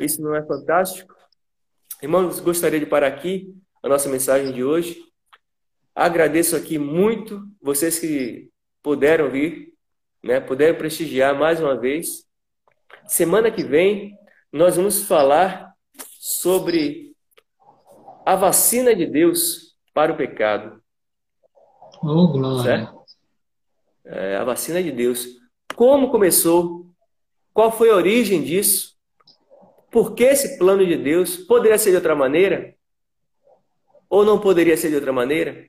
Isso 0.00 0.22
não 0.22 0.34
é 0.34 0.44
fantástico? 0.44 1.14
Irmãos, 2.02 2.40
gostaria 2.40 2.80
de 2.80 2.86
parar 2.86 3.08
aqui 3.08 3.54
a 3.82 3.88
nossa 3.88 4.08
mensagem 4.08 4.52
de 4.52 4.64
hoje. 4.64 5.04
Agradeço 5.94 6.56
aqui 6.56 6.78
muito 6.78 7.42
vocês 7.60 7.98
que 7.98 8.50
puderam 8.82 9.30
vir, 9.30 9.75
né, 10.26 10.40
puderam 10.40 10.76
prestigiar 10.76 11.38
mais 11.38 11.60
uma 11.60 11.76
vez. 11.76 12.26
Semana 13.06 13.50
que 13.50 13.62
vem 13.62 14.18
nós 14.52 14.76
vamos 14.76 15.04
falar 15.04 15.72
sobre 16.18 17.14
a 18.24 18.34
vacina 18.34 18.94
de 18.94 19.06
Deus 19.06 19.76
para 19.94 20.12
o 20.12 20.16
pecado. 20.16 20.82
Oh, 22.02 22.28
glória. 22.28 22.92
É, 24.04 24.36
a 24.36 24.44
vacina 24.44 24.82
de 24.82 24.90
Deus. 24.90 25.26
Como 25.74 26.10
começou? 26.10 26.86
Qual 27.54 27.70
foi 27.70 27.90
a 27.90 27.94
origem 27.96 28.42
disso? 28.42 28.96
Por 29.90 30.14
que 30.14 30.24
esse 30.24 30.58
plano 30.58 30.84
de 30.84 30.96
Deus 30.96 31.36
poderia 31.36 31.78
ser 31.78 31.90
de 31.90 31.96
outra 31.96 32.14
maneira? 32.14 32.74
Ou 34.10 34.24
não 34.24 34.40
poderia 34.40 34.76
ser 34.76 34.88
de 34.88 34.96
outra 34.96 35.12
maneira? 35.12 35.68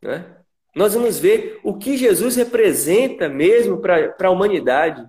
Né? 0.00 0.41
Nós 0.74 0.94
vamos 0.94 1.18
ver 1.18 1.60
o 1.62 1.76
que 1.76 1.96
Jesus 1.96 2.36
representa 2.36 3.28
mesmo 3.28 3.80
para 3.80 4.14
a 4.20 4.30
humanidade. 4.30 5.04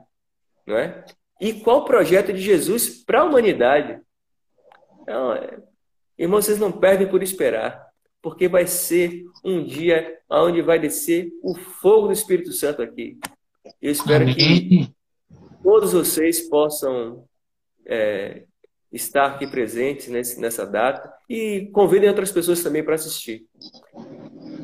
Não 0.66 0.78
é? 0.78 1.06
E 1.40 1.54
qual 1.54 1.80
o 1.80 1.86
projeto 1.86 2.34
de 2.34 2.42
Jesus 2.42 3.04
para 3.04 3.22
a 3.22 3.24
humanidade. 3.26 4.00
Então, 5.02 5.34
é... 5.34 5.60
Irmãos, 6.18 6.46
vocês 6.46 6.60
não 6.60 6.72
perdem 6.72 7.08
por 7.08 7.24
esperar, 7.24 7.88
porque 8.22 8.48
vai 8.48 8.68
ser 8.68 9.26
um 9.44 9.64
dia 9.64 10.20
onde 10.30 10.62
vai 10.62 10.78
descer 10.78 11.32
o 11.42 11.56
fogo 11.56 12.08
do 12.08 12.14
Espírito 12.14 12.52
Santo 12.52 12.82
aqui. 12.82 13.18
Eu 13.82 13.92
espero 13.92 14.24
Amém. 14.24 14.36
que 14.36 14.94
todos 15.64 15.94
vocês 15.94 16.42
possam 16.42 17.26
é, 17.86 18.44
estar 18.92 19.26
aqui 19.26 19.48
presentes 19.48 20.08
nesse, 20.08 20.40
nessa 20.40 20.66
data 20.66 21.12
e 21.28 21.68
convidem 21.74 22.10
outras 22.10 22.32
pessoas 22.32 22.62
também 22.62 22.84
para 22.84 22.96
assistir. 22.96 23.46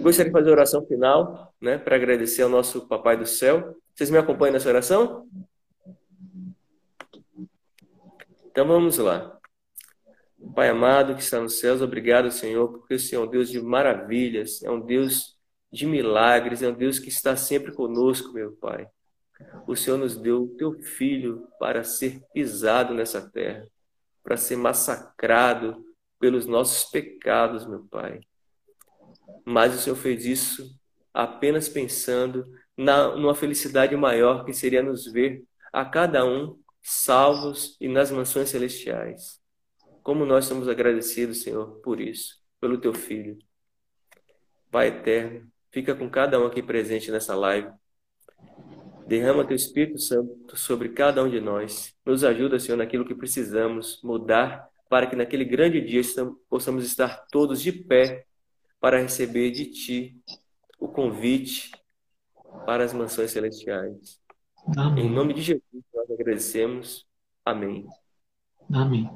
Gostaria 0.01 0.31
de 0.31 0.37
fazer 0.37 0.49
a 0.49 0.53
oração 0.53 0.85
final, 0.85 1.53
né, 1.59 1.77
para 1.77 1.97
agradecer 1.97 2.41
ao 2.41 2.49
nosso 2.49 2.87
Papai 2.87 3.17
do 3.17 3.25
Céu. 3.25 3.77
Vocês 3.93 4.09
me 4.09 4.17
acompanham 4.17 4.53
nessa 4.53 4.69
oração? 4.69 5.27
Então 8.45 8.65
vamos 8.65 8.97
lá. 8.97 9.37
Pai 10.55 10.69
amado 10.69 11.15
que 11.15 11.21
está 11.21 11.39
nos 11.41 11.59
céus, 11.59 11.81
obrigado, 11.81 12.31
Senhor, 12.31 12.69
porque 12.69 12.93
o 12.93 12.99
Senhor 12.99 13.23
é 13.23 13.27
um 13.27 13.29
Deus 13.29 13.49
de 13.49 13.61
maravilhas, 13.61 14.63
é 14.63 14.71
um 14.71 14.79
Deus 14.79 15.37
de 15.71 15.85
milagres, 15.85 16.63
é 16.63 16.69
um 16.69 16.73
Deus 16.73 16.97
que 16.97 17.09
está 17.09 17.35
sempre 17.35 17.73
conosco, 17.73 18.31
meu 18.31 18.53
Pai. 18.53 18.87
O 19.67 19.75
Senhor 19.75 19.97
nos 19.97 20.15
deu 20.15 20.43
o 20.43 20.55
teu 20.55 20.81
filho 20.81 21.45
para 21.59 21.83
ser 21.83 22.21
pisado 22.33 22.93
nessa 22.93 23.21
terra, 23.29 23.67
para 24.23 24.37
ser 24.37 24.55
massacrado 24.55 25.85
pelos 26.19 26.45
nossos 26.45 26.89
pecados, 26.89 27.67
meu 27.67 27.85
Pai. 27.91 28.21
Mas 29.45 29.73
o 29.73 29.77
Senhor 29.77 29.95
fez 29.95 30.25
isso 30.25 30.79
apenas 31.13 31.67
pensando 31.67 32.45
na, 32.77 33.15
numa 33.15 33.35
felicidade 33.35 33.95
maior 33.95 34.45
que 34.45 34.53
seria 34.53 34.81
nos 34.81 35.11
ver 35.11 35.43
a 35.73 35.83
cada 35.83 36.25
um 36.25 36.57
salvos 36.81 37.75
e 37.79 37.87
nas 37.87 38.11
mansões 38.11 38.49
celestiais. 38.49 39.39
Como 40.01 40.25
nós 40.25 40.45
somos 40.45 40.67
agradecidos, 40.67 41.41
Senhor, 41.41 41.79
por 41.81 41.99
isso, 41.99 42.35
pelo 42.59 42.79
teu 42.79 42.93
filho. 42.93 43.37
Pai 44.71 44.87
eterno, 44.87 45.47
fica 45.71 45.93
com 45.93 46.09
cada 46.09 46.39
um 46.39 46.45
aqui 46.45 46.63
presente 46.63 47.11
nessa 47.11 47.35
live. 47.35 47.69
Derrama 49.07 49.45
teu 49.45 49.55
Espírito 49.55 49.99
Santo 49.99 50.55
sobre 50.55 50.89
cada 50.89 51.23
um 51.23 51.29
de 51.29 51.41
nós. 51.41 51.95
Nos 52.05 52.23
ajuda, 52.23 52.59
Senhor, 52.59 52.77
naquilo 52.77 53.05
que 53.05 53.15
precisamos 53.15 53.99
mudar 54.03 54.69
para 54.87 55.05
que 55.05 55.15
naquele 55.15 55.45
grande 55.45 55.81
dia 55.81 56.01
possamos 56.49 56.83
estar 56.83 57.25
todos 57.31 57.61
de 57.61 57.71
pé 57.71 58.25
para 58.79 59.01
receber 59.01 59.51
de 59.51 59.65
Ti 59.65 60.21
o 60.79 60.87
convite 60.87 61.71
para 62.65 62.83
as 62.83 62.93
mansões 62.93 63.31
celestiais. 63.31 64.19
Amém. 64.77 65.07
Em 65.07 65.09
nome 65.09 65.33
de 65.33 65.41
Jesus, 65.41 65.83
nós 65.93 66.09
agradecemos. 66.11 67.05
Amém. 67.45 67.85
Amém. 68.71 69.09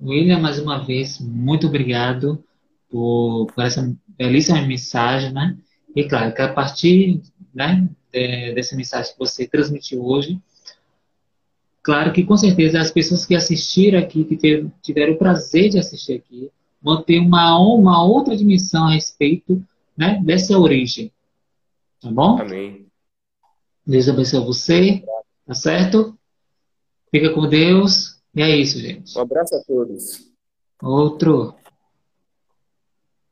William, 0.00 0.40
mais 0.40 0.58
uma 0.58 0.84
vez, 0.84 1.20
muito 1.20 1.66
obrigado 1.66 2.44
por, 2.88 3.46
por 3.46 3.64
essa 3.64 3.94
belíssima 4.06 4.62
mensagem, 4.62 5.32
né? 5.32 5.56
E 5.94 6.08
claro, 6.08 6.34
que 6.34 6.42
a 6.42 6.52
partir 6.52 7.20
né, 7.54 7.88
é, 8.12 8.52
dessa 8.54 8.76
mensagem 8.76 9.12
que 9.12 9.18
você 9.18 9.46
transmitiu 9.46 10.04
hoje. 10.04 10.40
Claro 11.82 12.12
que 12.12 12.24
com 12.24 12.36
certeza 12.36 12.80
as 12.80 12.90
pessoas 12.90 13.24
que 13.24 13.34
assistiram 13.34 13.98
aqui, 13.98 14.24
que 14.24 14.66
tiveram 14.82 15.14
o 15.14 15.18
prazer 15.18 15.70
de 15.70 15.78
assistir 15.78 16.14
aqui, 16.14 16.50
vão 16.88 17.02
ter 17.02 17.18
uma, 17.18 17.58
uma 17.58 18.02
outra 18.02 18.34
dimensão 18.34 18.86
a 18.86 18.94
respeito 18.94 19.62
né, 19.94 20.22
dessa 20.24 20.58
origem. 20.58 21.12
Tá 22.00 22.10
bom? 22.10 22.40
Amém. 22.40 22.86
Deus 23.86 24.08
abençoe 24.08 24.44
você, 24.44 25.04
tá 25.46 25.54
certo? 25.54 26.18
Fica 27.10 27.34
com 27.34 27.46
Deus. 27.46 28.18
E 28.34 28.40
é 28.40 28.56
isso, 28.56 28.78
gente. 28.78 29.18
Um 29.18 29.20
abraço 29.20 29.54
a 29.54 29.62
todos. 29.64 30.30
Outro. 30.82 31.54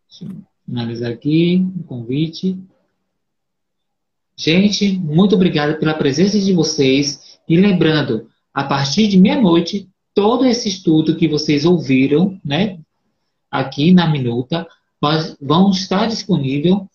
Deixa 0.09 0.25
eu 0.25 0.43
finalizar 0.67 1.13
aqui 1.13 1.67
o 1.81 1.85
convite. 1.85 2.59
Gente, 4.37 4.99
muito 4.99 5.35
obrigado 5.35 5.79
pela 5.79 5.95
presença 5.95 6.39
de 6.39 6.53
vocês. 6.53 7.39
E 7.49 7.57
lembrando, 7.57 8.29
a 8.53 8.65
partir 8.65 9.09
de 9.09 9.19
meia-noite, 9.19 9.89
todo 10.15 10.45
esse 10.45 10.69
estudo 10.69 11.17
que 11.17 11.29
vocês 11.29 11.65
ouviram, 11.65 12.39
né, 12.45 12.79
aqui 13.59 13.93
na 13.93 14.09
Minuta, 14.09 14.67
vão 15.41 15.71
estar 15.71 16.07
disponível 16.07 16.89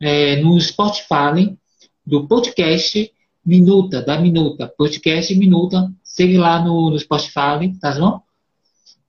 é, 0.00 0.36
no 0.36 0.60
Spotify 0.60 1.56
do 2.04 2.26
podcast 2.26 3.12
Minuta, 3.44 4.02
da 4.02 4.18
Minuta, 4.18 4.68
podcast 4.68 5.34
Minuta. 5.34 5.90
Segue 6.02 6.36
lá 6.36 6.62
no, 6.62 6.90
no 6.90 6.98
Spotify, 6.98 7.74
tá 7.80 7.92
bom? 7.98 8.20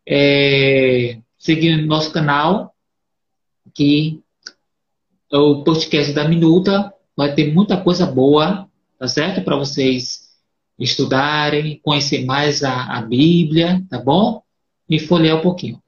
É, 0.07 1.19
seguindo 1.37 1.85
nosso 1.85 2.11
canal, 2.11 2.73
que 3.73 4.21
é 5.31 5.37
o 5.37 5.63
podcast 5.63 6.13
da 6.13 6.27
Minuta 6.27 6.93
vai 7.15 7.35
ter 7.35 7.53
muita 7.53 7.75
coisa 7.75 8.05
boa, 8.05 8.65
tá 8.97 9.07
certo? 9.07 9.43
Para 9.43 9.57
vocês 9.57 10.29
estudarem, 10.79 11.79
conhecer 11.83 12.23
mais 12.23 12.63
a, 12.63 12.97
a 12.97 13.01
Bíblia, 13.01 13.85
tá 13.89 13.99
bom? 13.99 14.41
E 14.89 14.97
folhear 14.97 15.37
um 15.37 15.41
pouquinho. 15.41 15.81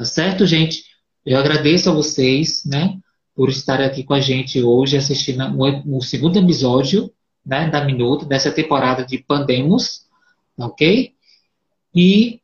Tá 0.00 0.06
certo, 0.06 0.46
gente? 0.46 0.84
Eu 1.26 1.38
agradeço 1.38 1.90
a 1.90 1.92
vocês, 1.92 2.64
né? 2.64 2.98
por 3.34 3.50
estar 3.50 3.82
aqui 3.82 4.02
com 4.02 4.14
a 4.14 4.20
gente 4.20 4.62
hoje 4.62 4.96
assistindo 4.96 5.44
o 5.86 6.00
segundo 6.00 6.38
episódio 6.38 7.12
né, 7.44 7.68
da 7.68 7.84
Minuto, 7.84 8.24
dessa 8.24 8.50
temporada 8.50 9.04
de 9.04 9.18
Pandemos, 9.18 10.06
ok? 10.58 11.12
E 11.94 12.40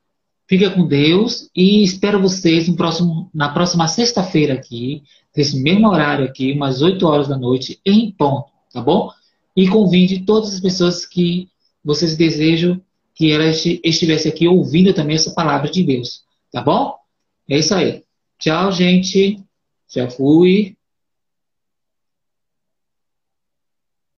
fica 0.47 0.71
com 0.71 0.87
Deus 0.87 1.49
e 1.57 1.83
espero 1.83 2.21
vocês 2.21 2.69
no 2.69 2.77
próximo, 2.77 3.31
na 3.33 3.49
próxima 3.49 3.89
sexta-feira 3.89 4.53
aqui, 4.53 5.03
nesse 5.35 5.59
mesmo 5.59 5.89
horário 5.89 6.27
aqui, 6.27 6.53
umas 6.53 6.83
8 6.83 7.07
horas 7.07 7.29
da 7.29 7.39
noite, 7.39 7.81
em 7.87 8.11
ponto, 8.11 8.51
tá 8.71 8.83
bom? 8.83 9.11
E 9.57 9.67
convide 9.67 10.27
todas 10.27 10.53
as 10.53 10.61
pessoas 10.61 11.07
que 11.07 11.49
vocês 11.83 12.19
desejam 12.19 12.79
que 13.15 13.33
elas 13.33 13.65
estivessem 13.83 14.31
aqui 14.31 14.47
ouvindo 14.47 14.93
também 14.93 15.17
essa 15.17 15.31
palavra 15.31 15.71
de 15.71 15.83
Deus, 15.83 16.23
tá 16.53 16.61
bom? 16.61 16.96
É 17.49 17.59
isso 17.59 17.75
aí. 17.75 18.03
Tchau, 18.39 18.71
gente. 18.73 19.43
Já 19.89 20.11
fui. 20.11 20.76